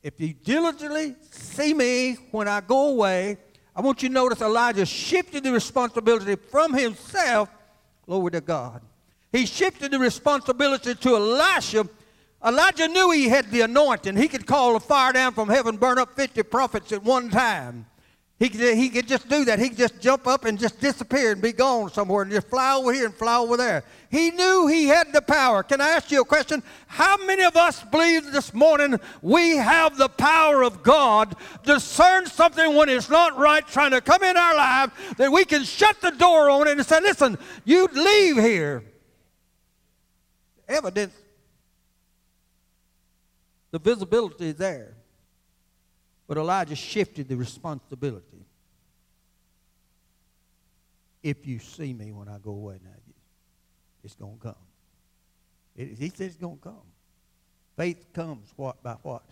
If 0.00 0.20
you 0.20 0.32
diligently 0.32 1.16
see 1.32 1.74
me 1.74 2.18
when 2.30 2.46
I 2.46 2.60
go 2.60 2.90
away, 2.90 3.36
I 3.76 3.80
want 3.80 4.02
you 4.02 4.08
to 4.08 4.14
notice 4.14 4.40
Elijah 4.40 4.86
shifted 4.86 5.44
the 5.44 5.52
responsibility 5.52 6.36
from 6.36 6.74
himself, 6.74 7.48
glory 8.06 8.30
to 8.32 8.40
God. 8.40 8.82
He 9.32 9.46
shifted 9.46 9.90
the 9.90 9.98
responsibility 9.98 10.94
to 10.94 11.16
Elisha. 11.16 11.88
Elijah 12.44 12.86
knew 12.86 13.10
he 13.10 13.28
had 13.28 13.50
the 13.50 13.62
anointing. 13.62 14.16
He 14.16 14.28
could 14.28 14.46
call 14.46 14.76
a 14.76 14.80
fire 14.80 15.12
down 15.12 15.32
from 15.32 15.48
heaven, 15.48 15.76
burn 15.76 15.98
up 15.98 16.14
50 16.14 16.42
prophets 16.44 16.92
at 16.92 17.02
one 17.02 17.30
time. 17.30 17.86
He 18.36 18.48
could, 18.48 18.76
he 18.76 18.88
could 18.90 19.06
just 19.06 19.28
do 19.28 19.44
that. 19.44 19.60
He 19.60 19.68
could 19.68 19.78
just 19.78 20.00
jump 20.00 20.26
up 20.26 20.44
and 20.44 20.58
just 20.58 20.80
disappear 20.80 21.32
and 21.32 21.40
be 21.40 21.52
gone 21.52 21.90
somewhere 21.90 22.22
and 22.22 22.32
just 22.32 22.48
fly 22.48 22.74
over 22.74 22.92
here 22.92 23.06
and 23.06 23.14
fly 23.14 23.36
over 23.38 23.56
there. 23.56 23.84
He 24.10 24.32
knew 24.32 24.66
he 24.66 24.86
had 24.86 25.12
the 25.12 25.22
power. 25.22 25.62
Can 25.62 25.80
I 25.80 25.90
ask 25.90 26.10
you 26.10 26.20
a 26.20 26.24
question? 26.24 26.60
How 26.88 27.16
many 27.26 27.44
of 27.44 27.56
us 27.56 27.84
believe 27.84 28.32
this 28.32 28.52
morning 28.52 28.98
we 29.22 29.56
have 29.56 29.96
the 29.96 30.08
power 30.08 30.64
of 30.64 30.82
God, 30.82 31.36
discern 31.62 32.26
something 32.26 32.74
when 32.74 32.88
it's 32.88 33.08
not 33.08 33.38
right, 33.38 33.64
trying 33.68 33.92
to 33.92 34.00
come 34.00 34.24
in 34.24 34.36
our 34.36 34.56
life, 34.56 35.14
that 35.16 35.30
we 35.30 35.44
can 35.44 35.62
shut 35.62 36.00
the 36.00 36.10
door 36.10 36.50
on 36.50 36.66
it 36.66 36.76
and 36.76 36.84
say, 36.84 37.00
listen, 37.00 37.38
you 37.64 37.86
leave 37.92 38.36
here. 38.36 38.82
Evidence, 40.68 41.14
the 43.70 43.78
visibility 43.78 44.48
is 44.48 44.56
there. 44.56 44.94
But 46.26 46.38
Elijah 46.38 46.76
shifted 46.76 47.28
the 47.28 47.36
responsibility. 47.36 48.46
If 51.22 51.46
you 51.46 51.58
see 51.58 51.92
me 51.92 52.12
when 52.12 52.28
I 52.28 52.38
go 52.38 52.50
away 52.50 52.78
now, 52.82 52.90
it's 54.02 54.14
going 54.14 54.36
to 54.36 54.42
come. 54.42 54.54
It, 55.76 55.98
he 55.98 56.10
said 56.10 56.26
it's 56.26 56.36
going 56.36 56.58
to 56.58 56.62
come. 56.62 56.82
Faith 57.76 58.12
comes 58.12 58.52
what 58.56 58.82
by 58.82 58.96
what? 59.02 59.24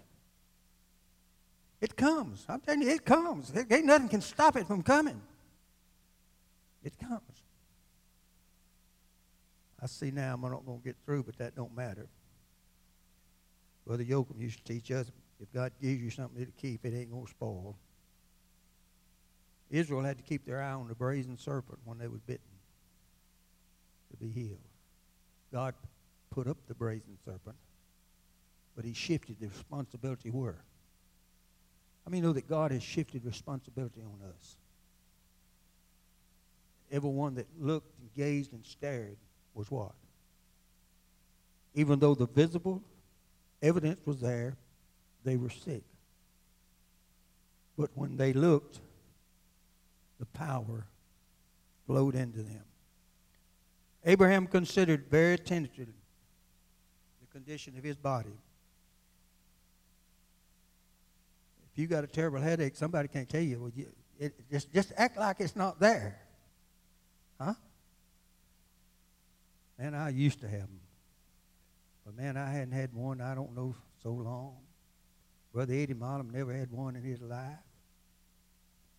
It 1.81 1.97
comes. 1.97 2.45
I'm 2.49 2.61
telling 2.61 2.83
you, 2.83 2.91
it 2.91 3.05
comes. 3.05 3.51
It, 3.51 3.71
ain't 3.71 3.87
nothing 3.87 4.09
can 4.09 4.21
stop 4.21 4.57
it 4.57 4.67
from 4.67 4.83
coming. 4.83 5.21
It 6.83 6.99
comes. 6.99 7.21
I 9.81 9.87
see 9.87 10.11
now 10.11 10.35
I'm 10.35 10.41
not 10.41 10.65
going 10.65 10.79
to 10.79 10.85
get 10.85 10.97
through, 11.05 11.25
but 11.25 11.37
that 11.39 11.57
don't 11.57 11.77
matter. 11.77 12.07
Brother 13.87 14.05
Yoakum 14.05 14.41
used 14.41 14.65
to 14.65 14.73
teach 14.73 14.91
us 14.93 15.11
if 15.43 15.53
God 15.53 15.73
gives 15.81 16.01
you 16.01 16.11
something 16.11 16.47
to 16.47 16.53
keep, 16.53 16.85
it 16.85 16.95
ain't 16.95 17.11
going 17.11 17.25
to 17.25 17.31
spoil. 17.31 17.77
Israel 19.71 20.03
had 20.03 20.19
to 20.19 20.23
keep 20.23 20.47
their 20.47 20.63
eye 20.63 20.73
on 20.73 20.87
the 20.87 20.95
brazen 20.95 21.37
serpent 21.37 21.79
when 21.85 21.99
they 21.99 22.07
were 22.07 22.21
bitten 22.27 22.45
to 24.11 24.17
be 24.19 24.29
healed. 24.29 24.61
God 25.53 25.75
put 26.31 26.47
up 26.47 26.59
the 26.69 26.75
brazen 26.75 27.19
serpent, 27.25 27.57
but 28.77 28.85
he 28.85 28.93
shifted 28.93 29.37
the 29.41 29.49
responsibility 29.49 30.31
where? 30.31 30.63
I 32.07 32.11
mean, 32.11 32.23
know 32.23 32.33
that 32.33 32.49
God 32.49 32.71
has 32.71 32.83
shifted 32.83 33.25
responsibility 33.25 34.03
on 34.03 34.29
us. 34.29 34.57
Everyone 36.91 37.35
that 37.37 37.47
looked 37.59 37.99
and 38.01 38.15
gazed 38.15 38.53
and 38.53 38.65
stared 38.65 39.17
was 39.55 39.71
what? 39.71 39.95
Even 41.75 41.99
though 41.99 42.15
the 42.15 42.27
visible 42.27 42.83
evidence 43.63 44.05
was 44.05 44.21
there, 44.21 44.57
they 45.25 45.37
were 45.37 45.51
sick. 45.51 45.83
But 47.77 47.91
when 47.95 48.17
they 48.17 48.33
looked, 48.33 48.81
the 50.19 50.27
power 50.27 50.87
flowed 51.87 52.15
into 52.15 52.43
them. 52.43 52.65
Abraham 54.05 54.47
considered 54.47 55.07
very 55.11 55.35
attentively 55.35 55.95
the 57.21 57.27
condition 57.33 57.77
of 57.79 57.85
his 57.85 57.97
body. 57.97 58.37
If 61.73 61.79
you 61.79 61.87
got 61.87 62.05
a 62.05 62.07
terrible 62.07 62.41
headache, 62.41 62.77
somebody 62.77 63.09
can't 63.09 63.29
tell 63.29 63.41
you, 63.41 63.61
well, 63.61 63.71
you 63.75 63.87
it, 64.19 64.35
just, 64.51 64.73
just 64.73 64.93
act 64.97 65.17
like 65.17 65.41
it's 65.41 65.57
not 65.57 65.81
there. 65.81 66.19
Huh? 67.41 67.55
Man, 69.79 69.95
I 69.95 70.11
used 70.11 70.41
to 70.43 70.49
have 70.49 70.61
them. 70.61 70.81
But 72.05 72.17
man, 72.17 72.37
I 72.37 72.51
hadn't 72.51 72.73
had 72.73 72.93
one, 72.93 73.21
I 73.21 73.35
don't 73.35 73.55
know, 73.57 73.75
so 74.03 74.13
long. 74.13 74.57
Brother 75.53 75.75
Eddie 75.75 75.95
Mollum 75.95 76.33
never 76.33 76.53
had 76.53 76.71
one 76.71 76.97
in 76.97 77.03
his 77.03 77.21
life. 77.21 77.59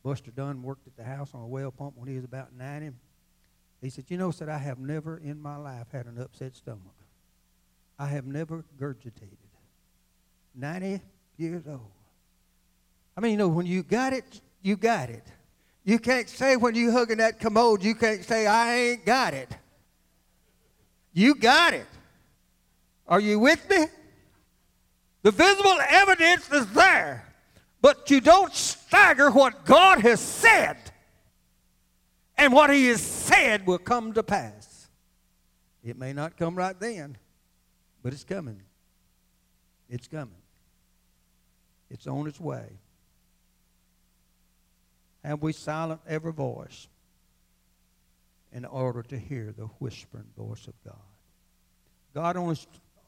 Buster 0.04 0.32
Dunn 0.32 0.62
worked 0.62 0.86
at 0.86 0.96
the 0.98 1.04
house 1.04 1.32
on 1.34 1.42
a 1.42 1.48
well 1.48 1.72
pump 1.72 1.94
when 1.96 2.10
he 2.10 2.16
was 2.16 2.26
about 2.26 2.54
90. 2.54 2.92
He 3.82 3.90
said, 3.90 4.06
You 4.08 4.18
know, 4.18 4.32
said, 4.32 4.50
I 4.50 4.58
have 4.58 4.80
never 4.80 5.18
in 5.18 5.42
my 5.42 5.56
life 5.56 5.88
had 5.92 6.06
an 6.06 6.20
upset 6.20 6.56
stomach. 6.56 6.96
I 7.98 8.08
have 8.08 8.26
never 8.26 8.66
gurgitated. 8.78 9.38
90 10.56 11.02
years 11.38 11.64
old. 11.68 11.92
I 13.18 13.22
mean, 13.22 13.32
you 13.32 13.38
know, 13.38 13.48
when 13.48 13.66
you 13.66 13.84
got 13.84 14.14
it, 14.14 14.42
you 14.62 14.76
got 14.76 15.10
it. 15.10 15.26
You 15.84 16.00
can't 16.00 16.30
say 16.30 16.56
when 16.56 16.76
you're 16.76 16.92
hugging 16.92 17.18
that 17.18 17.40
commode, 17.40 17.84
you 17.84 17.96
can't 17.96 18.24
say, 18.24 18.48
I 18.48 18.76
ain't 18.76 19.06
got 19.06 19.34
it. 19.34 19.50
You 21.14 21.36
got 21.36 21.74
it. 21.74 21.88
Are 23.08 23.20
you 23.20 23.40
with 23.40 23.70
me? 23.70 23.86
The 25.24 25.32
visible 25.32 25.78
evidence 25.90 26.52
is 26.52 26.68
there, 26.74 27.26
but 27.82 28.12
you 28.12 28.20
don't 28.20 28.54
stagger 28.54 29.32
what 29.32 29.66
God 29.66 30.02
has 30.02 30.20
said. 30.20 30.78
And 32.38 32.52
what 32.52 32.70
He 32.70 32.88
has 32.88 33.02
said 33.02 33.66
will 33.66 33.78
come 33.78 34.14
to 34.14 34.24
pass. 34.24 34.90
It 35.84 35.98
may 35.98 36.12
not 36.12 36.38
come 36.38 36.56
right 36.56 36.78
then, 36.78 37.18
but 38.02 38.12
it's 38.12 38.26
coming. 38.26 38.62
It's 39.90 40.08
coming. 40.08 40.36
It's 41.90 42.06
on 42.08 42.28
its 42.28 42.40
way. 42.40 42.66
Have 45.24 45.42
we 45.42 45.54
silent 45.54 46.02
every 46.08 46.34
voice 46.34 46.88
in 48.52 48.66
order 48.66 49.04
to 49.04 49.18
hear 49.18 49.54
the 49.56 49.68
whispering 49.80 50.28
voice 50.38 50.68
of 50.68 50.74
God? 50.84 50.96
God 52.14 52.36
only, 52.36 52.58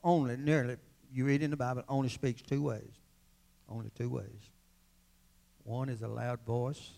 only 0.04 0.38
nearly 0.38 0.78
you 1.16 1.24
read 1.24 1.42
in 1.42 1.50
the 1.50 1.56
Bible, 1.56 1.82
only 1.88 2.10
speaks 2.10 2.42
two 2.42 2.62
ways. 2.62 2.92
Only 3.70 3.90
two 3.98 4.10
ways. 4.10 4.52
One 5.64 5.88
is 5.88 6.02
a 6.02 6.10
loud 6.10 6.42
voice, 6.46 6.92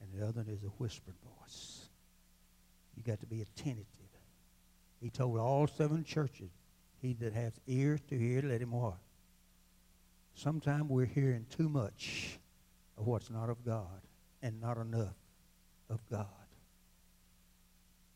and 0.00 0.12
the 0.12 0.28
other 0.28 0.44
is 0.46 0.62
a 0.62 0.68
whispered 0.76 1.14
voice. 1.40 1.88
You 2.94 3.02
got 3.02 3.20
to 3.20 3.26
be 3.26 3.40
attentive. 3.40 3.86
He 5.00 5.08
told 5.08 5.38
all 5.38 5.66
seven 5.66 6.04
churches, 6.04 6.50
he 7.00 7.14
that 7.14 7.32
has 7.32 7.54
ears 7.66 8.00
to 8.10 8.18
hear, 8.18 8.42
let 8.42 8.60
him 8.60 8.72
what? 8.72 8.98
Sometimes 10.34 10.84
we're 10.88 11.06
hearing 11.06 11.46
too 11.48 11.70
much 11.70 12.38
of 12.98 13.06
what's 13.06 13.30
not 13.30 13.48
of 13.48 13.64
God 13.64 14.02
and 14.42 14.60
not 14.60 14.76
enough 14.76 15.16
of 15.88 16.00
God. 16.10 16.26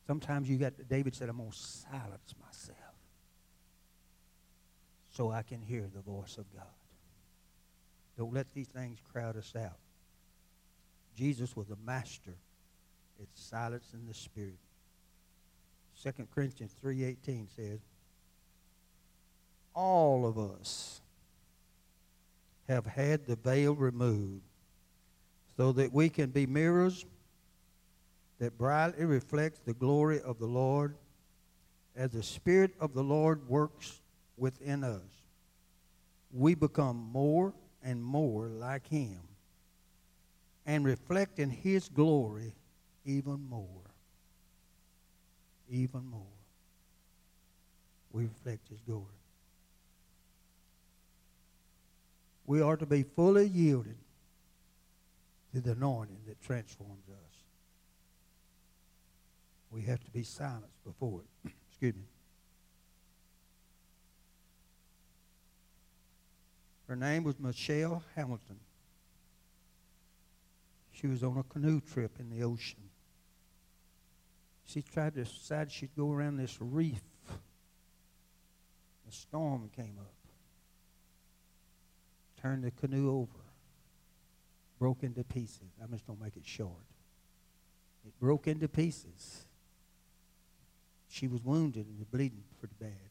Sometimes 0.06 0.48
you 0.48 0.58
got, 0.58 0.74
David 0.88 1.14
said, 1.14 1.30
I'm 1.30 1.38
going 1.38 1.50
to 1.50 1.56
silence 1.56 2.34
myself 2.40 2.85
so 5.16 5.30
I 5.30 5.42
can 5.42 5.62
hear 5.62 5.88
the 5.94 6.02
voice 6.02 6.36
of 6.36 6.44
God. 6.54 6.64
Don't 8.18 8.34
let 8.34 8.52
these 8.52 8.68
things 8.68 8.98
crowd 9.12 9.36
us 9.36 9.54
out. 9.56 9.78
Jesus 11.16 11.56
was 11.56 11.70
a 11.70 11.76
master 11.86 12.34
at 13.20 13.28
silencing 13.32 14.06
the 14.06 14.12
spirit. 14.12 14.58
2 16.02 16.12
Corinthians 16.34 16.76
3.18 16.84 17.46
says, 17.56 17.80
All 19.74 20.26
of 20.26 20.38
us 20.38 21.00
have 22.68 22.84
had 22.84 23.26
the 23.26 23.36
veil 23.36 23.74
removed 23.74 24.42
so 25.56 25.72
that 25.72 25.94
we 25.94 26.10
can 26.10 26.28
be 26.28 26.44
mirrors 26.46 27.06
that 28.38 28.58
brightly 28.58 29.06
reflects 29.06 29.60
the 29.60 29.72
glory 29.72 30.20
of 30.20 30.38
the 30.38 30.46
Lord 30.46 30.96
as 31.94 32.10
the 32.10 32.22
Spirit 32.22 32.74
of 32.78 32.92
the 32.92 33.02
Lord 33.02 33.48
works 33.48 34.02
within 34.36 34.84
us. 34.84 35.00
We 36.32 36.54
become 36.54 36.96
more 37.12 37.54
and 37.82 38.02
more 38.02 38.48
like 38.48 38.86
Him 38.88 39.20
and 40.66 40.84
reflecting 40.84 41.50
His 41.50 41.88
glory 41.88 42.54
even 43.04 43.48
more. 43.48 43.68
Even 45.70 46.04
more. 46.06 46.22
We 48.12 48.24
reflect 48.24 48.68
His 48.68 48.80
glory. 48.80 49.04
We 52.46 52.60
are 52.60 52.76
to 52.76 52.86
be 52.86 53.02
fully 53.02 53.48
yielded 53.48 53.96
to 55.52 55.60
the 55.60 55.72
anointing 55.72 56.20
that 56.26 56.40
transforms 56.40 57.08
us. 57.08 57.36
We 59.70 59.82
have 59.82 60.02
to 60.04 60.10
be 60.10 60.22
silenced 60.22 60.84
before 60.84 61.22
it. 61.44 61.52
Excuse 61.68 61.94
me. 61.94 62.02
Her 66.88 66.96
name 66.96 67.24
was 67.24 67.38
Michelle 67.38 68.02
Hamilton. 68.14 68.60
She 70.92 71.06
was 71.06 71.22
on 71.22 71.36
a 71.36 71.42
canoe 71.42 71.80
trip 71.80 72.12
in 72.18 72.30
the 72.30 72.44
ocean. 72.44 72.90
She 74.64 74.82
tried 74.82 75.14
to 75.14 75.24
decide 75.24 75.70
she'd 75.70 75.94
go 75.96 76.10
around 76.10 76.36
this 76.36 76.56
reef. 76.60 77.02
A 79.08 79.12
storm 79.12 79.70
came 79.74 79.96
up. 79.98 80.14
Turned 82.40 82.64
the 82.64 82.70
canoe 82.70 83.10
over. 83.10 83.44
Broke 84.78 85.02
into 85.02 85.24
pieces. 85.24 85.72
I'm 85.82 85.90
just 85.90 86.06
going 86.06 86.18
to 86.18 86.24
make 86.24 86.36
it 86.36 86.46
short. 86.46 86.72
It 88.06 88.12
broke 88.20 88.46
into 88.46 88.68
pieces. 88.68 89.46
She 91.08 91.28
was 91.28 91.42
wounded 91.42 91.86
and 91.86 92.10
bleeding 92.10 92.44
pretty 92.58 92.74
bad. 92.78 93.05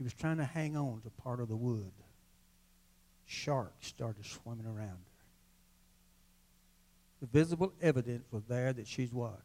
She 0.00 0.04
was 0.04 0.14
trying 0.14 0.38
to 0.38 0.46
hang 0.46 0.78
on 0.78 1.02
to 1.02 1.10
part 1.22 1.40
of 1.40 1.48
the 1.50 1.56
wood. 1.56 1.92
Sharks 3.26 3.86
started 3.86 4.24
swimming 4.24 4.64
around 4.64 4.96
her. 4.96 5.26
The 7.20 7.26
visible 7.26 7.74
evidence 7.82 8.24
was 8.30 8.42
there 8.44 8.72
that 8.72 8.88
she's 8.88 9.12
what? 9.12 9.42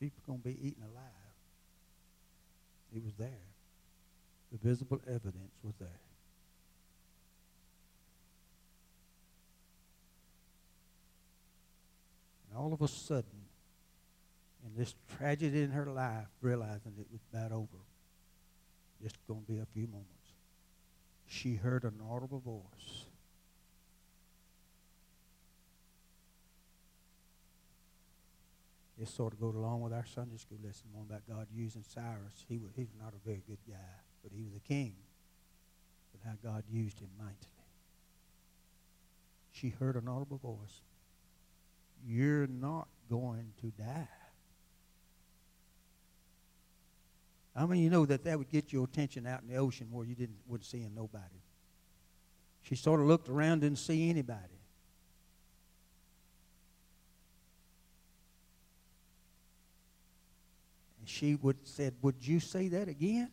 She's 0.00 0.10
going 0.26 0.40
to 0.40 0.44
be 0.44 0.58
eaten 0.60 0.82
alive. 0.82 1.04
It 2.96 3.04
was 3.04 3.14
there. 3.16 3.28
The 4.50 4.58
visible 4.68 5.00
evidence 5.06 5.54
was 5.62 5.74
there. 5.78 6.00
And 12.50 12.58
all 12.58 12.72
of 12.72 12.82
a 12.82 12.88
sudden, 12.88 13.43
in 14.64 14.76
this 14.76 14.94
tragedy 15.18 15.62
in 15.62 15.70
her 15.70 15.86
life, 15.86 16.28
realizing 16.40 16.92
it 16.98 17.06
was 17.12 17.20
about 17.32 17.52
over, 17.52 17.84
just 19.02 19.16
going 19.28 19.44
to 19.44 19.52
be 19.52 19.58
a 19.58 19.66
few 19.66 19.86
moments, 19.86 20.32
she 21.26 21.54
heard 21.54 21.84
an 21.84 22.00
audible 22.10 22.40
voice. 22.40 23.04
This 28.98 29.10
sort 29.10 29.32
of 29.32 29.40
goes 29.40 29.56
along 29.56 29.80
with 29.80 29.92
our 29.92 30.06
Sunday 30.06 30.36
school 30.36 30.58
lesson 30.64 30.86
on 30.96 31.06
about 31.08 31.22
God 31.28 31.48
using 31.52 31.82
Cyrus. 31.82 32.44
He 32.48 32.58
was, 32.58 32.70
he 32.76 32.82
was 32.82 32.94
not 32.98 33.12
a 33.12 33.28
very 33.28 33.42
good 33.46 33.58
guy, 33.68 33.74
but 34.22 34.32
he 34.32 34.44
was 34.44 34.54
a 34.54 34.60
king. 34.60 34.94
But 36.12 36.28
how 36.28 36.36
God 36.42 36.62
used 36.70 37.00
him 37.00 37.08
mightily. 37.18 37.36
She 39.50 39.70
heard 39.70 39.96
an 39.96 40.08
audible 40.08 40.38
voice. 40.38 40.80
You're 42.06 42.46
not 42.46 42.86
going 43.10 43.52
to 43.60 43.72
die. 43.82 44.08
I 47.56 47.66
mean, 47.66 47.82
you 47.82 47.90
know 47.90 48.04
that 48.06 48.24
that 48.24 48.38
would 48.38 48.50
get 48.50 48.72
your 48.72 48.84
attention 48.84 49.26
out 49.26 49.42
in 49.42 49.48
the 49.48 49.56
ocean 49.56 49.88
where 49.92 50.04
you 50.04 50.14
didn't 50.14 50.38
wasn't 50.46 50.66
seeing 50.66 50.94
nobody. 50.94 51.42
She 52.62 52.74
sort 52.74 53.00
of 53.00 53.06
looked 53.06 53.28
around, 53.28 53.60
didn't 53.60 53.78
see 53.78 54.10
anybody. 54.10 54.40
And 60.98 61.08
she 61.08 61.36
would 61.36 61.58
said, 61.64 61.94
"Would 62.02 62.26
you 62.26 62.40
say 62.40 62.68
that 62.68 62.88
again?" 62.88 63.30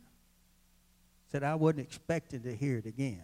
Said, 1.32 1.44
"I 1.44 1.56
wasn't 1.56 1.80
expecting 1.80 2.42
to 2.42 2.56
hear 2.56 2.78
it 2.78 2.86
again." 2.86 3.24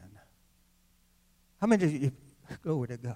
How 1.62 1.68
many? 1.68 1.86
If, 1.86 2.14
glory 2.64 2.88
to 2.88 2.98
God. 2.98 3.16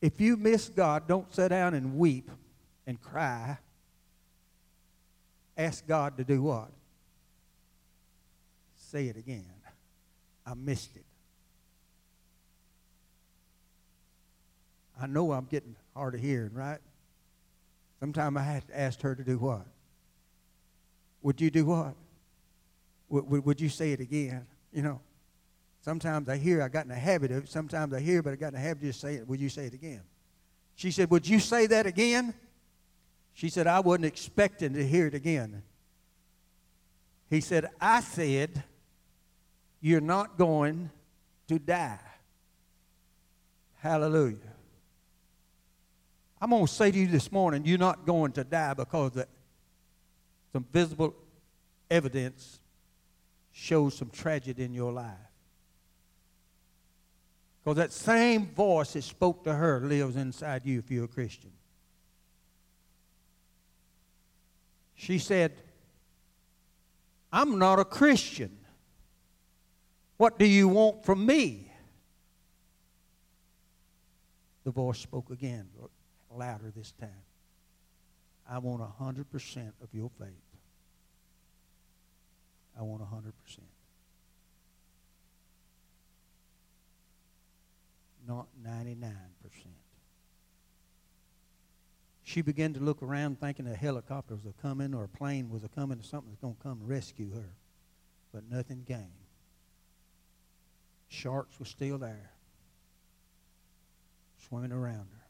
If 0.00 0.20
you 0.20 0.36
miss 0.36 0.68
God, 0.68 1.06
don't 1.06 1.32
sit 1.32 1.48
down 1.48 1.74
and 1.74 1.96
weep 1.98 2.30
and 2.86 3.00
cry. 3.00 3.58
Ask 5.60 5.86
God 5.86 6.16
to 6.16 6.24
do 6.24 6.40
what? 6.40 6.70
Say 8.76 9.08
it 9.08 9.18
again. 9.18 9.44
I 10.46 10.54
missed 10.54 10.96
it. 10.96 11.04
I 14.98 15.06
know 15.06 15.32
I'm 15.32 15.44
getting 15.44 15.76
hard 15.94 16.14
of 16.14 16.20
hearing, 16.22 16.54
right? 16.54 16.78
Sometimes 18.00 18.38
I 18.38 18.42
have 18.42 18.64
ask 18.72 19.02
her 19.02 19.14
to 19.14 19.22
do 19.22 19.36
what? 19.36 19.66
Would 21.20 21.42
you 21.42 21.50
do 21.50 21.66
what? 21.66 21.94
Would, 23.10 23.44
would, 23.44 23.60
you 23.60 23.68
say 23.68 23.92
it 23.92 24.00
again? 24.00 24.46
You 24.72 24.80
know? 24.80 25.00
Sometimes 25.82 26.30
I 26.30 26.38
hear, 26.38 26.62
I 26.62 26.68
got 26.68 26.84
in 26.84 26.88
the 26.88 26.94
habit 26.94 27.32
of 27.32 27.44
it. 27.44 27.50
Sometimes 27.50 27.92
I 27.92 28.00
hear, 28.00 28.22
but 28.22 28.32
I 28.32 28.36
got 28.36 28.48
in 28.48 28.54
the 28.54 28.60
habit 28.60 28.78
of 28.78 28.88
just 28.88 29.02
saying 29.02 29.18
it. 29.18 29.28
Would 29.28 29.40
you 29.40 29.50
say 29.50 29.66
it 29.66 29.74
again? 29.74 30.00
She 30.74 30.90
said, 30.90 31.10
Would 31.10 31.28
you 31.28 31.38
say 31.38 31.66
that 31.66 31.84
again? 31.84 32.32
She 33.34 33.48
said, 33.48 33.66
I 33.66 33.80
wasn't 33.80 34.06
expecting 34.06 34.74
to 34.74 34.86
hear 34.86 35.06
it 35.06 35.14
again. 35.14 35.62
He 37.28 37.40
said, 37.40 37.66
I 37.80 38.00
said, 38.00 38.62
You're 39.80 40.00
not 40.00 40.36
going 40.36 40.90
to 41.48 41.58
die. 41.58 41.98
Hallelujah. 43.78 44.36
I'm 46.40 46.50
going 46.50 46.66
to 46.66 46.72
say 46.72 46.90
to 46.90 46.98
you 46.98 47.06
this 47.06 47.30
morning, 47.30 47.64
you're 47.66 47.78
not 47.78 48.06
going 48.06 48.32
to 48.32 48.44
die 48.44 48.74
because 48.74 49.12
some 50.52 50.66
visible 50.72 51.14
evidence 51.90 52.60
shows 53.52 53.96
some 53.96 54.10
tragedy 54.10 54.64
in 54.64 54.72
your 54.72 54.92
life. 54.92 55.14
Because 57.62 57.76
that 57.76 57.92
same 57.92 58.46
voice 58.46 58.94
that 58.94 59.02
spoke 59.02 59.44
to 59.44 59.52
her 59.52 59.80
lives 59.80 60.16
inside 60.16 60.64
you 60.64 60.78
if 60.78 60.90
you're 60.90 61.04
a 61.04 61.08
Christian. 61.08 61.52
She 65.00 65.16
said, 65.16 65.52
I'm 67.32 67.58
not 67.58 67.78
a 67.78 67.86
Christian. 67.86 68.54
What 70.18 70.38
do 70.38 70.44
you 70.44 70.68
want 70.68 71.06
from 71.06 71.24
me? 71.24 71.72
The 74.64 74.70
voice 74.70 74.98
spoke 74.98 75.30
again, 75.30 75.70
louder 76.30 76.70
this 76.76 76.92
time. 76.92 77.24
I 78.46 78.58
want 78.58 78.82
100% 78.82 79.72
of 79.82 79.88
your 79.94 80.10
faith. 80.18 80.28
I 82.78 82.82
want 82.82 83.02
100%. 83.02 83.32
not 88.28 88.48
99%. 88.62 89.79
She 92.30 92.42
began 92.42 92.74
to 92.74 92.80
look 92.80 93.02
around 93.02 93.40
thinking 93.40 93.66
a 93.66 93.74
helicopter 93.74 94.36
was 94.36 94.46
a 94.46 94.62
coming 94.62 94.94
or 94.94 95.02
a 95.02 95.08
plane 95.08 95.50
was 95.50 95.64
a 95.64 95.68
coming 95.68 95.98
or 95.98 96.04
something 96.04 96.30
was 96.30 96.38
going 96.38 96.54
to 96.54 96.62
come 96.62 96.78
and 96.80 96.88
rescue 96.88 97.32
her. 97.32 97.56
But 98.32 98.48
nothing 98.48 98.84
came. 98.86 99.10
Sharks 101.08 101.58
were 101.58 101.66
still 101.66 101.98
there, 101.98 102.30
swimming 104.46 104.70
around 104.70 105.08
her. 105.10 105.26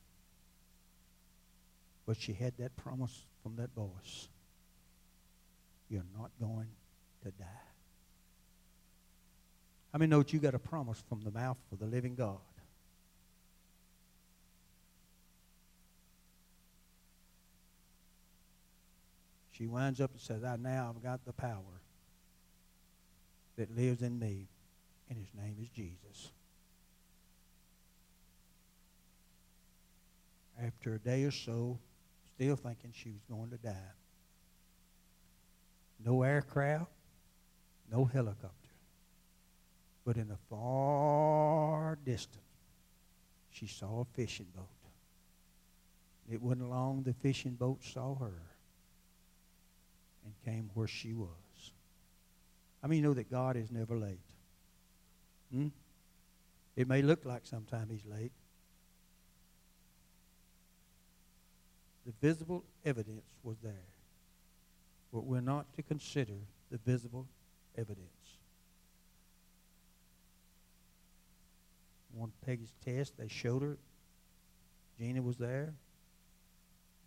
But 2.05 2.19
she 2.19 2.35
had 2.35 2.53
that 2.59 2.77
promise 2.77 3.23
from 3.43 3.57
that 3.57 3.75
voice. 3.75 4.29
You're 5.89 6.05
not 6.19 6.33
going 6.39 6.69
to 7.23 7.31
die. 7.31 7.47
How 9.91 10.01
many 10.01 10.11
know 10.11 10.19
that 10.19 10.35
you 10.35 10.39
got 10.39 10.55
a 10.55 10.59
promise 10.59 11.03
from 11.09 11.23
the 11.23 11.31
mouth 11.31 11.57
of 11.73 11.79
the 11.79 11.87
living 11.87 12.15
God? 12.15 12.41
She 19.61 19.67
winds 19.67 20.01
up 20.01 20.13
and 20.13 20.21
says, 20.23 20.43
I 20.43 20.57
now 20.57 20.87
have 20.87 21.03
got 21.03 21.27
the 21.27 21.35
power 21.35 21.83
that 23.57 23.77
lives 23.77 24.01
in 24.01 24.19
me, 24.19 24.49
and 25.11 25.19
his 25.19 25.29
name 25.35 25.57
is 25.61 25.69
Jesus. 25.69 26.33
After 30.65 30.95
a 30.95 30.99
day 30.99 31.25
or 31.25 31.31
so, 31.31 31.79
still 32.35 32.57
thinking 32.57 32.95
she 32.95 33.11
was 33.11 33.21
going 33.29 33.51
to 33.51 33.59
die. 33.59 33.93
No 36.03 36.23
aircraft, 36.23 36.91
no 37.93 38.07
helicopter. 38.07 38.71
But 40.07 40.17
in 40.17 40.29
the 40.29 40.39
far 40.49 41.99
distance, 42.03 42.39
she 43.51 43.67
saw 43.67 44.01
a 44.01 44.17
fishing 44.17 44.47
boat. 44.57 44.69
It 46.33 46.41
wasn't 46.41 46.71
long 46.71 47.03
the 47.03 47.13
fishing 47.13 47.57
boat 47.57 47.85
saw 47.85 48.15
her 48.15 48.50
and 50.25 50.35
came 50.45 50.71
where 50.75 50.89
she 50.89 51.13
was. 51.13 51.73
I 52.83 52.87
mean, 52.87 53.03
you 53.03 53.09
know 53.09 53.15
that 53.15 53.31
God 53.31 53.57
is 53.57 53.71
never 53.71 53.97
late? 53.97 54.19
Hmm? 55.53 55.69
It 56.77 56.89
may 56.89 57.03
look 57.03 57.25
like 57.25 57.43
sometimes 57.45 57.91
he's 57.91 58.07
late. 58.07 58.33
The 62.07 62.13
visible 62.27 62.65
evidence 62.85 63.27
was 63.43 63.59
there. 63.63 63.87
But 65.13 65.25
we're 65.25 65.41
not 65.41 65.73
to 65.75 65.83
consider 65.83 66.39
the 66.71 66.79
visible 66.79 67.27
evidence. 67.77 68.07
On 72.21 72.33
Peggy's 72.45 72.75
test, 72.85 73.17
they 73.19 73.29
showed 73.29 73.63
her. 73.63 73.77
Gina 74.99 75.23
was 75.23 75.37
there. 75.37 75.75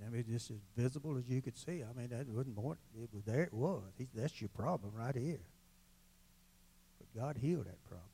I 0.06 0.10
mean, 0.10 0.26
just 0.30 0.52
as 0.52 0.58
visible 0.76 1.18
as 1.18 1.24
you 1.28 1.42
could 1.42 1.58
see. 1.58 1.84
I 1.84 1.98
mean, 1.98 2.10
that 2.10 2.28
wasn't 2.28 2.56
more. 2.56 2.78
It 3.02 3.10
was 3.14 3.24
there. 3.26 3.44
It 3.44 3.54
was. 3.54 3.82
He, 3.98 4.08
that's 4.14 4.42
your 4.42 4.50
problem 4.50 4.92
right 4.96 5.16
here. 5.16 5.40
But 7.00 7.22
God 7.22 7.38
healed 7.42 7.66
that 7.66 7.84
problem. 7.86 8.08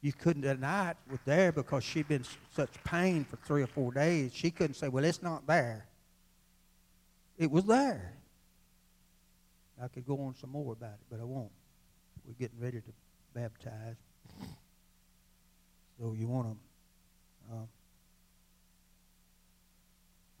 You 0.00 0.12
couldn't 0.12 0.42
deny 0.42 0.90
it 0.90 0.96
was 1.10 1.20
there 1.24 1.50
because 1.50 1.82
she'd 1.82 2.06
been 2.08 2.24
such 2.54 2.70
pain 2.84 3.24
for 3.24 3.36
three 3.36 3.62
or 3.62 3.66
four 3.66 3.92
days. 3.92 4.32
She 4.32 4.50
couldn't 4.50 4.74
say, 4.74 4.88
"Well, 4.88 5.04
it's 5.04 5.22
not 5.22 5.46
there." 5.46 5.86
It 7.36 7.50
was 7.50 7.64
there. 7.64 8.14
I 9.82 9.88
could 9.88 10.06
go 10.06 10.20
on 10.20 10.34
some 10.34 10.50
more 10.50 10.72
about 10.72 10.94
it, 10.94 11.06
but 11.10 11.20
I 11.20 11.24
won't. 11.24 11.50
We're 12.26 12.34
getting 12.34 12.60
ready 12.60 12.80
to 12.80 12.92
baptize. 13.34 13.96
So 15.98 16.14
you 16.16 16.28
want 16.28 16.48
to. 16.48 17.54
Uh, 17.54 17.66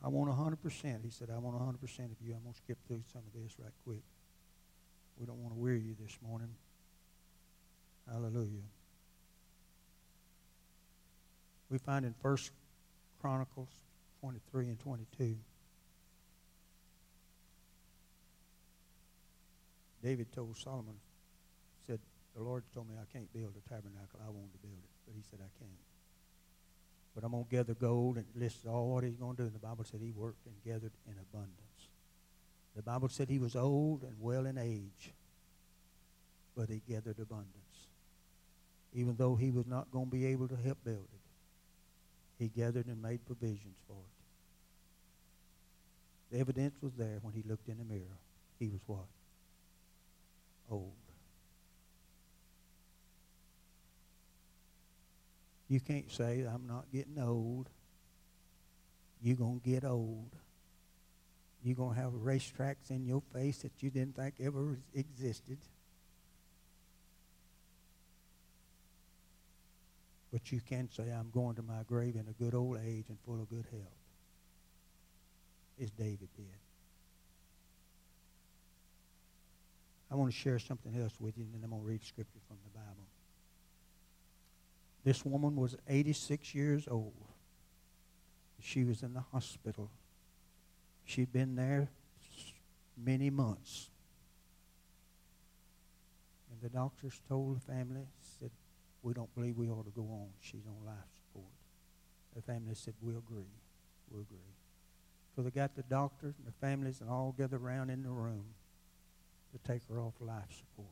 I 0.08 0.10
want 0.10 0.30
100%. 0.30 1.04
He 1.04 1.10
said, 1.10 1.28
I 1.30 1.36
want 1.36 1.58
100% 1.58 1.74
of 2.10 2.16
you. 2.24 2.32
I'm 2.32 2.40
going 2.40 2.54
to 2.54 2.58
skip 2.64 2.78
through 2.86 3.02
some 3.12 3.20
of 3.26 3.42
this 3.42 3.52
right 3.58 3.70
quick. 3.84 4.00
We 5.20 5.26
don't 5.26 5.36
want 5.42 5.54
to 5.54 5.60
weary 5.60 5.82
you 5.82 5.94
this 6.00 6.16
morning. 6.26 6.48
Hallelujah. 8.10 8.64
We 11.68 11.76
find 11.76 12.06
in 12.06 12.14
First 12.22 12.52
Chronicles 13.20 13.68
23 14.22 14.68
and 14.68 14.80
22. 14.80 15.36
David 20.02 20.32
told 20.32 20.56
Solomon, 20.56 20.94
said, 21.86 22.00
The 22.34 22.42
Lord 22.42 22.64
told 22.72 22.88
me 22.88 22.94
I 22.96 23.04
can't 23.12 23.30
build 23.34 23.52
a 23.58 23.68
tabernacle. 23.68 24.20
I 24.24 24.30
wanted 24.30 24.52
to 24.52 24.58
build 24.66 24.78
it. 24.82 24.90
But 25.04 25.16
he 25.16 25.22
said, 25.30 25.40
I 25.42 25.50
can't. 25.58 25.87
But 27.18 27.26
I'm 27.26 27.32
going 27.32 27.46
to 27.46 27.50
gather 27.50 27.74
gold 27.74 28.16
and 28.16 28.26
lists 28.36 28.64
all 28.64 28.90
what 28.94 29.02
he's 29.02 29.16
going 29.16 29.34
to 29.34 29.42
do. 29.42 29.46
And 29.46 29.54
the 29.56 29.58
Bible 29.58 29.82
said 29.82 29.98
he 30.00 30.12
worked 30.12 30.46
and 30.46 30.54
gathered 30.64 30.92
in 31.04 31.14
abundance. 31.20 31.88
The 32.76 32.82
Bible 32.82 33.08
said 33.08 33.28
he 33.28 33.40
was 33.40 33.56
old 33.56 34.04
and 34.04 34.14
well 34.20 34.46
in 34.46 34.56
age, 34.56 35.10
but 36.56 36.68
he 36.68 36.80
gathered 36.88 37.18
abundance. 37.18 37.88
Even 38.94 39.16
though 39.16 39.34
he 39.34 39.50
was 39.50 39.66
not 39.66 39.90
going 39.90 40.04
to 40.04 40.12
be 40.12 40.26
able 40.26 40.46
to 40.46 40.54
help 40.54 40.78
build 40.84 41.08
it, 41.12 41.20
he 42.38 42.46
gathered 42.46 42.86
and 42.86 43.02
made 43.02 43.26
provisions 43.26 43.78
for 43.88 43.96
it. 43.96 44.14
The 46.30 46.38
evidence 46.38 46.76
was 46.80 46.92
there 46.96 47.18
when 47.22 47.34
he 47.34 47.42
looked 47.48 47.68
in 47.68 47.78
the 47.78 47.84
mirror. 47.84 48.20
He 48.60 48.68
was 48.68 48.78
what? 48.86 49.08
Old. 50.70 51.07
You 55.68 55.80
can't 55.80 56.10
say, 56.10 56.44
I'm 56.48 56.66
not 56.66 56.86
getting 56.92 57.18
old. 57.18 57.68
You're 59.22 59.36
going 59.36 59.60
to 59.60 59.68
get 59.68 59.84
old. 59.84 60.30
You're 61.62 61.76
going 61.76 61.94
to 61.94 62.00
have 62.00 62.12
racetracks 62.12 62.90
in 62.90 63.04
your 63.04 63.22
face 63.34 63.58
that 63.58 63.72
you 63.80 63.90
didn't 63.90 64.16
think 64.16 64.34
ever 64.40 64.78
existed. 64.94 65.58
But 70.32 70.52
you 70.52 70.60
can 70.60 70.88
say, 70.90 71.10
I'm 71.10 71.30
going 71.30 71.56
to 71.56 71.62
my 71.62 71.82
grave 71.86 72.14
in 72.14 72.26
a 72.28 72.42
good 72.42 72.54
old 72.54 72.78
age 72.86 73.06
and 73.08 73.18
full 73.26 73.40
of 73.40 73.48
good 73.50 73.66
health, 73.70 73.82
as 75.82 75.90
David 75.90 76.28
did. 76.36 76.46
I 80.10 80.14
want 80.14 80.32
to 80.32 80.38
share 80.38 80.58
something 80.58 80.98
else 81.00 81.14
with 81.20 81.36
you, 81.36 81.44
and 81.44 81.54
then 81.54 81.60
I'm 81.64 81.70
going 81.70 81.82
to 81.82 81.88
read 81.88 82.04
scripture 82.04 82.40
from 82.46 82.56
the 82.64 82.78
Bible. 82.78 83.06
This 85.04 85.24
woman 85.24 85.56
was 85.56 85.76
86 85.88 86.54
years 86.54 86.88
old. 86.88 87.14
She 88.60 88.84
was 88.84 89.02
in 89.02 89.14
the 89.14 89.24
hospital. 89.32 89.90
She'd 91.04 91.32
been 91.32 91.54
there 91.54 91.88
many 92.96 93.30
months. 93.30 93.88
And 96.50 96.60
the 96.60 96.68
doctors 96.68 97.20
told 97.28 97.56
the 97.56 97.60
family, 97.60 98.06
said, 98.40 98.50
we 99.02 99.14
don't 99.14 99.32
believe 99.34 99.56
we 99.56 99.70
ought 99.70 99.84
to 99.84 99.92
go 99.92 100.02
on. 100.02 100.28
She's 100.40 100.66
on 100.66 100.84
life 100.84 100.96
support. 101.14 101.52
The 102.34 102.42
family 102.42 102.74
said, 102.74 102.94
we'll 103.00 103.18
agree. 103.18 103.54
We'll 104.10 104.22
agree. 104.22 104.38
So 105.34 105.42
they 105.42 105.50
got 105.50 105.76
the 105.76 105.84
doctors 105.84 106.34
and 106.36 106.46
the 106.46 106.66
families 106.66 107.00
and 107.00 107.08
all 107.08 107.34
gathered 107.38 107.62
around 107.62 107.90
in 107.90 108.02
the 108.02 108.10
room 108.10 108.44
to 109.52 109.72
take 109.72 109.82
her 109.88 110.00
off 110.00 110.14
life 110.20 110.50
support. 110.50 110.88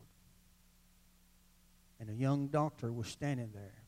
And 1.98 2.10
a 2.10 2.14
young 2.14 2.46
doctor 2.48 2.92
was 2.92 3.08
standing 3.08 3.50
there. 3.52 3.85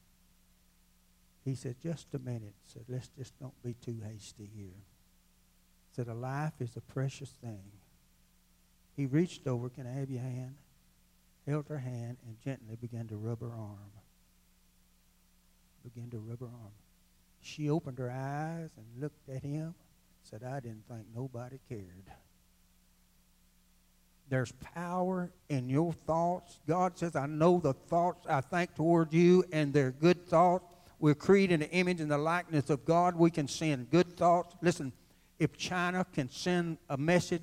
He 1.44 1.54
said, 1.54 1.76
just 1.82 2.14
a 2.14 2.18
minute. 2.18 2.54
Said, 2.66 2.84
let's 2.88 3.08
just 3.08 3.38
don't 3.38 3.62
be 3.62 3.74
too 3.74 4.00
hasty 4.04 4.50
here. 4.54 4.82
Said, 5.94 6.08
a 6.08 6.14
life 6.14 6.52
is 6.60 6.76
a 6.76 6.80
precious 6.80 7.30
thing. 7.42 7.72
He 8.96 9.06
reached 9.06 9.46
over, 9.46 9.68
can 9.68 9.86
I 9.86 10.00
have 10.00 10.10
your 10.10 10.20
hand? 10.20 10.54
Held 11.46 11.68
her 11.68 11.78
hand 11.78 12.18
and 12.26 12.36
gently 12.44 12.76
began 12.76 13.06
to 13.08 13.16
rub 13.16 13.40
her 13.40 13.52
arm. 13.52 13.92
Began 15.82 16.10
to 16.10 16.18
rub 16.18 16.40
her 16.40 16.46
arm. 16.46 16.72
She 17.40 17.70
opened 17.70 17.98
her 17.98 18.10
eyes 18.10 18.70
and 18.76 19.00
looked 19.00 19.28
at 19.28 19.42
him. 19.42 19.74
Said, 20.22 20.42
I 20.44 20.60
didn't 20.60 20.84
think 20.88 21.06
nobody 21.14 21.58
cared. 21.68 22.04
There's 24.28 24.52
power 24.74 25.30
in 25.48 25.70
your 25.70 25.92
thoughts. 25.92 26.58
God 26.66 26.98
says, 26.98 27.16
I 27.16 27.26
know 27.26 27.58
the 27.58 27.72
thoughts 27.72 28.26
I 28.28 28.42
think 28.42 28.74
toward 28.74 29.12
you, 29.14 29.44
and 29.52 29.72
they're 29.72 29.92
good 29.92 30.26
thoughts 30.26 30.74
we're 30.98 31.14
created 31.14 31.54
in 31.54 31.60
the 31.60 31.70
image 31.70 32.00
and 32.00 32.10
the 32.10 32.18
likeness 32.18 32.70
of 32.70 32.84
God. 32.84 33.16
We 33.16 33.30
can 33.30 33.46
send 33.46 33.90
good 33.90 34.16
thoughts. 34.16 34.54
Listen, 34.60 34.92
if 35.38 35.56
China 35.56 36.04
can 36.12 36.28
send 36.28 36.78
a 36.88 36.96
message 36.96 37.42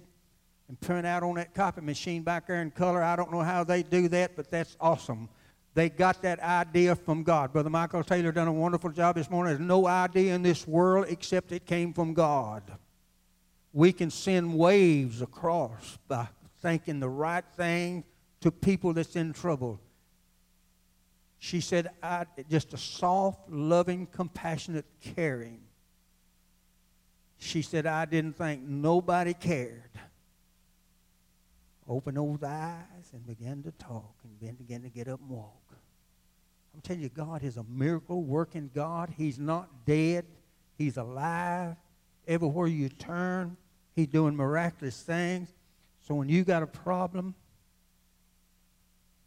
and 0.67 0.79
print 0.81 1.05
out 1.05 1.23
on 1.23 1.35
that 1.35 1.53
copy 1.53 1.81
machine 1.81 2.23
back 2.23 2.47
there 2.47 2.61
in 2.61 2.71
color, 2.71 3.01
I 3.01 3.15
don't 3.15 3.31
know 3.31 3.41
how 3.41 3.63
they 3.63 3.83
do 3.83 4.07
that, 4.09 4.35
but 4.35 4.51
that's 4.51 4.75
awesome. 4.79 5.29
They 5.73 5.89
got 5.89 6.21
that 6.21 6.39
idea 6.39 6.95
from 6.95 7.23
God. 7.23 7.53
Brother 7.53 7.69
Michael 7.69 8.03
Taylor 8.03 8.31
done 8.31 8.47
a 8.47 8.53
wonderful 8.53 8.91
job 8.91 9.15
this 9.15 9.29
morning. 9.29 9.55
There's 9.55 9.67
no 9.67 9.87
idea 9.87 10.33
in 10.33 10.41
this 10.41 10.67
world 10.67 11.07
except 11.09 11.51
it 11.51 11.65
came 11.65 11.93
from 11.93 12.13
God. 12.13 12.63
We 13.73 13.91
can 13.91 14.09
send 14.09 14.57
waves 14.57 15.21
across 15.21 15.97
by 16.07 16.27
thinking 16.61 16.99
the 16.99 17.09
right 17.09 17.43
thing 17.57 18.05
to 18.39 18.51
people 18.51 18.93
that's 18.93 19.15
in 19.15 19.33
trouble. 19.33 19.79
She 21.45 21.61
said, 21.61 21.91
I, 22.01 22.25
just 22.49 22.73
a 22.73 22.77
soft, 22.77 23.51
loving, 23.51 24.07
compassionate, 24.07 24.85
caring. 24.99 25.59
She 27.37 27.61
said, 27.61 27.85
I 27.85 28.05
didn't 28.05 28.35
think 28.35 28.63
nobody 28.63 29.35
cared. 29.35 29.91
Open 31.87 32.15
those 32.15 32.41
eyes 32.41 33.11
and 33.13 33.27
began 33.27 33.61
to 33.61 33.71
talk 33.73 34.15
and 34.23 34.33
then 34.41 34.55
began 34.55 34.81
to 34.81 34.89
get 34.89 35.07
up 35.07 35.19
and 35.19 35.29
walk. 35.29 35.75
I'm 36.73 36.81
telling 36.81 37.03
you, 37.03 37.09
God 37.09 37.43
is 37.43 37.57
a 37.57 37.63
miracle 37.65 38.23
working 38.23 38.71
God. 38.73 39.13
He's 39.15 39.37
not 39.37 39.85
dead, 39.85 40.25
He's 40.79 40.97
alive. 40.97 41.75
Everywhere 42.27 42.65
you 42.65 42.89
turn, 42.89 43.55
He's 43.95 44.07
doing 44.07 44.35
miraculous 44.35 44.99
things. 44.99 45.53
So 46.07 46.15
when 46.15 46.27
you 46.27 46.43
got 46.43 46.63
a 46.63 46.67
problem 46.67 47.35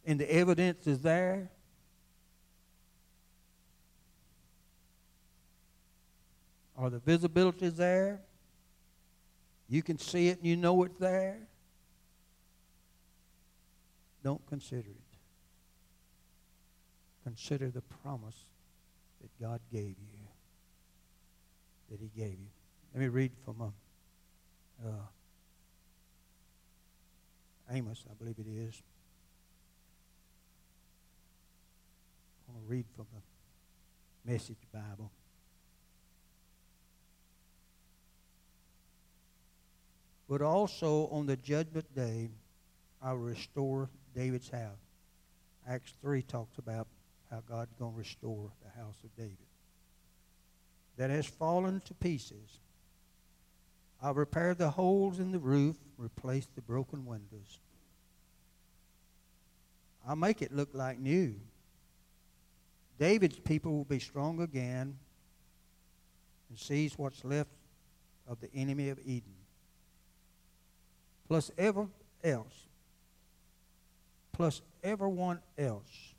and 0.05 0.19
the 0.19 0.29
evidence 0.29 0.85
is 0.85 0.99
there, 0.99 1.49
or 6.79 6.89
the 6.89 6.99
visibility 6.99 7.65
is 7.65 7.75
there, 7.75 8.21
you 9.67 9.83
can 9.83 9.99
see 9.99 10.29
it 10.29 10.37
and 10.37 10.47
you 10.47 10.55
know 10.55 10.81
it's 10.83 10.97
there, 10.97 11.37
don't 14.23 14.45
consider 14.47 14.89
it. 14.89 14.95
Consider 17.23 17.69
the 17.69 17.81
promise 17.81 18.45
that 19.21 19.29
God 19.41 19.59
gave 19.71 19.95
you. 19.99 20.27
That 21.91 21.99
He 21.99 22.09
gave 22.15 22.39
you. 22.39 22.47
Let 22.93 23.01
me 23.01 23.07
read 23.09 23.31
from 23.43 23.61
uh, 23.61 24.87
uh, 24.87 24.91
Amos, 27.71 28.05
I 28.09 28.13
believe 28.13 28.35
it 28.39 28.47
is. 28.47 28.81
I 32.47 32.53
want 32.53 32.65
to 32.65 32.71
read 32.71 32.85
from 32.95 33.05
the 33.13 34.31
Message 34.31 34.57
Bible. 34.73 35.11
But 40.29 40.43
also 40.43 41.07
on 41.07 41.25
the 41.25 41.35
judgment 41.35 41.93
day, 41.95 42.29
I 43.01 43.13
will 43.13 43.19
restore 43.19 43.89
David's 44.15 44.49
house. 44.49 44.77
Acts 45.67 45.91
3 46.01 46.21
talks 46.21 46.59
about 46.59 46.87
how 47.31 47.41
God's 47.49 47.73
going 47.79 47.93
to 47.93 47.97
restore 47.97 48.51
the 48.63 48.79
house 48.79 48.95
of 49.03 49.15
David. 49.15 49.37
That 50.97 51.09
has 51.09 51.25
fallen 51.25 51.81
to 51.85 51.93
pieces. 51.95 52.59
I'll 54.01 54.13
repair 54.13 54.53
the 54.53 54.69
holes 54.69 55.19
in 55.19 55.31
the 55.31 55.39
roof, 55.39 55.75
replace 55.97 56.47
the 56.53 56.61
broken 56.61 57.05
windows. 57.05 57.59
I'll 60.07 60.15
make 60.15 60.41
it 60.43 60.53
look 60.53 60.69
like 60.73 60.99
new. 60.99 61.35
David's 62.99 63.39
people 63.39 63.71
will 63.71 63.85
be 63.85 63.99
strong 63.99 64.41
again 64.41 64.97
and 66.49 66.59
seize 66.59 66.97
what's 66.97 67.25
left 67.25 67.49
of 68.27 68.39
the 68.41 68.53
enemy 68.53 68.89
of 68.89 68.99
Edom. 68.99 69.38
Plus 71.29 71.51
ever 71.57 71.87
else. 72.23 72.67
Plus 74.33 74.61
everyone 74.83 75.39
else 75.57 76.13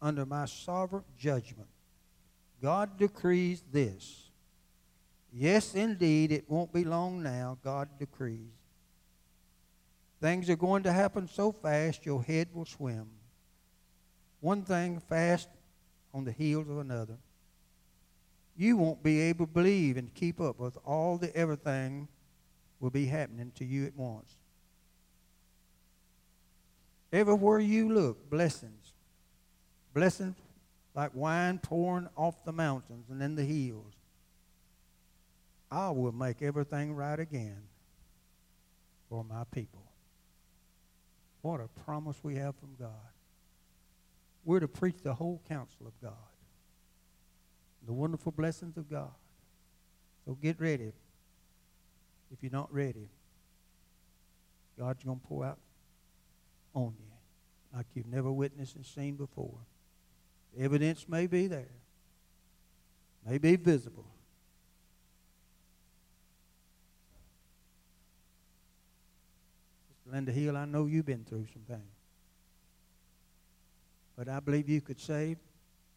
under 0.00 0.26
my 0.26 0.44
sovereign 0.44 1.04
judgment. 1.18 1.68
God 2.60 2.98
decrees 2.98 3.64
this. 3.72 4.30
Yes, 5.32 5.74
indeed, 5.74 6.30
it 6.30 6.48
won't 6.48 6.72
be 6.72 6.84
long 6.84 7.22
now, 7.22 7.58
God 7.64 7.88
decrees. 7.98 8.52
Things 10.20 10.48
are 10.48 10.56
going 10.56 10.82
to 10.84 10.92
happen 10.92 11.26
so 11.26 11.50
fast 11.50 12.06
your 12.06 12.22
head 12.22 12.48
will 12.54 12.64
swim. 12.66 13.08
One 14.40 14.62
thing 14.62 15.00
fast 15.00 15.48
on 16.12 16.24
the 16.24 16.32
heels 16.32 16.68
of 16.68 16.78
another. 16.78 17.16
You 18.56 18.76
won't 18.76 19.02
be 19.02 19.20
able 19.22 19.46
to 19.46 19.52
believe 19.52 19.96
and 19.96 20.14
keep 20.14 20.40
up 20.40 20.60
with 20.60 20.78
all 20.84 21.18
the 21.18 21.34
everything 21.36 22.08
will 22.84 22.90
be 22.90 23.06
happening 23.06 23.50
to 23.54 23.64
you 23.64 23.86
at 23.86 23.96
once. 23.96 24.36
Everywhere 27.10 27.58
you 27.58 27.90
look, 27.90 28.28
blessings. 28.28 28.92
Blessings 29.94 30.36
like 30.94 31.10
wine 31.14 31.58
pouring 31.60 32.10
off 32.14 32.44
the 32.44 32.52
mountains 32.52 33.06
and 33.08 33.22
in 33.22 33.36
the 33.36 33.42
hills. 33.42 33.94
I 35.70 35.88
will 35.92 36.12
make 36.12 36.42
everything 36.42 36.94
right 36.94 37.18
again 37.18 37.62
for 39.08 39.24
my 39.24 39.44
people. 39.50 39.86
What 41.40 41.60
a 41.60 41.68
promise 41.86 42.18
we 42.22 42.34
have 42.34 42.54
from 42.56 42.74
God. 42.78 42.90
We're 44.44 44.60
to 44.60 44.68
preach 44.68 44.96
the 45.02 45.14
whole 45.14 45.40
counsel 45.48 45.86
of 45.86 45.98
God, 46.02 46.12
the 47.86 47.94
wonderful 47.94 48.32
blessings 48.32 48.76
of 48.76 48.90
God. 48.90 49.14
So 50.26 50.34
get 50.34 50.60
ready. 50.60 50.92
If 52.34 52.42
you're 52.42 52.50
not 52.50 52.72
ready, 52.74 53.08
God's 54.76 55.04
going 55.04 55.20
to 55.20 55.26
pour 55.26 55.44
out 55.44 55.58
on 56.74 56.94
you 56.98 57.76
like 57.76 57.86
you've 57.94 58.08
never 58.08 58.32
witnessed 58.32 58.74
and 58.74 58.84
seen 58.84 59.14
before. 59.14 59.58
The 60.52 60.64
evidence 60.64 61.08
may 61.08 61.28
be 61.28 61.46
there, 61.46 61.70
may 63.24 63.38
be 63.38 63.54
visible. 63.54 64.06
Linda 70.10 70.32
Hill, 70.32 70.56
I 70.56 70.64
know 70.64 70.86
you've 70.86 71.06
been 71.06 71.24
through 71.24 71.46
some 71.52 71.62
things. 71.62 71.82
But 74.16 74.28
I 74.28 74.40
believe 74.40 74.68
you 74.68 74.80
could 74.80 75.00
say 75.00 75.36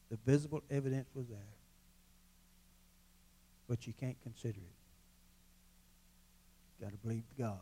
the 0.09 0.17
visible 0.23 0.61
evidence 0.69 1.09
was 1.15 1.27
there. 1.27 1.39
But 3.67 3.87
you 3.87 3.93
can't 3.93 4.17
consider 4.21 4.59
it. 4.59 4.76
Got 6.81 6.91
to 6.91 6.97
believe 6.97 7.23
God. 7.37 7.57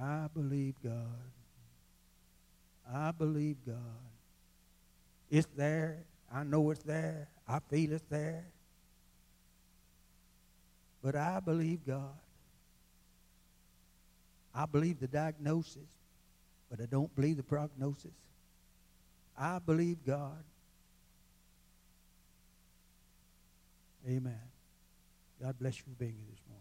I 0.00 0.26
believe 0.34 0.74
God. 0.82 1.32
I 2.92 3.10
believe 3.10 3.56
God. 3.66 3.76
It's 5.30 5.48
there. 5.56 6.04
I 6.32 6.44
know 6.44 6.70
it's 6.70 6.82
there. 6.82 7.28
I 7.46 7.58
feel 7.70 7.92
it's 7.92 8.04
there. 8.10 8.44
But 11.02 11.16
I 11.16 11.40
believe 11.40 11.86
God. 11.86 12.18
I 14.54 14.66
believe 14.66 14.98
the 14.98 15.06
diagnosis, 15.06 15.88
but 16.70 16.80
I 16.80 16.86
don't 16.86 17.14
believe 17.14 17.36
the 17.36 17.42
prognosis. 17.42 18.10
I 19.38 19.58
believe 19.60 19.98
God. 20.04 20.42
Amen. 24.06 24.40
God 25.40 25.56
bless 25.60 25.76
you 25.78 25.84
for 25.84 25.90
being 25.90 26.14
here 26.14 26.26
this 26.30 26.42
morning. 26.48 26.57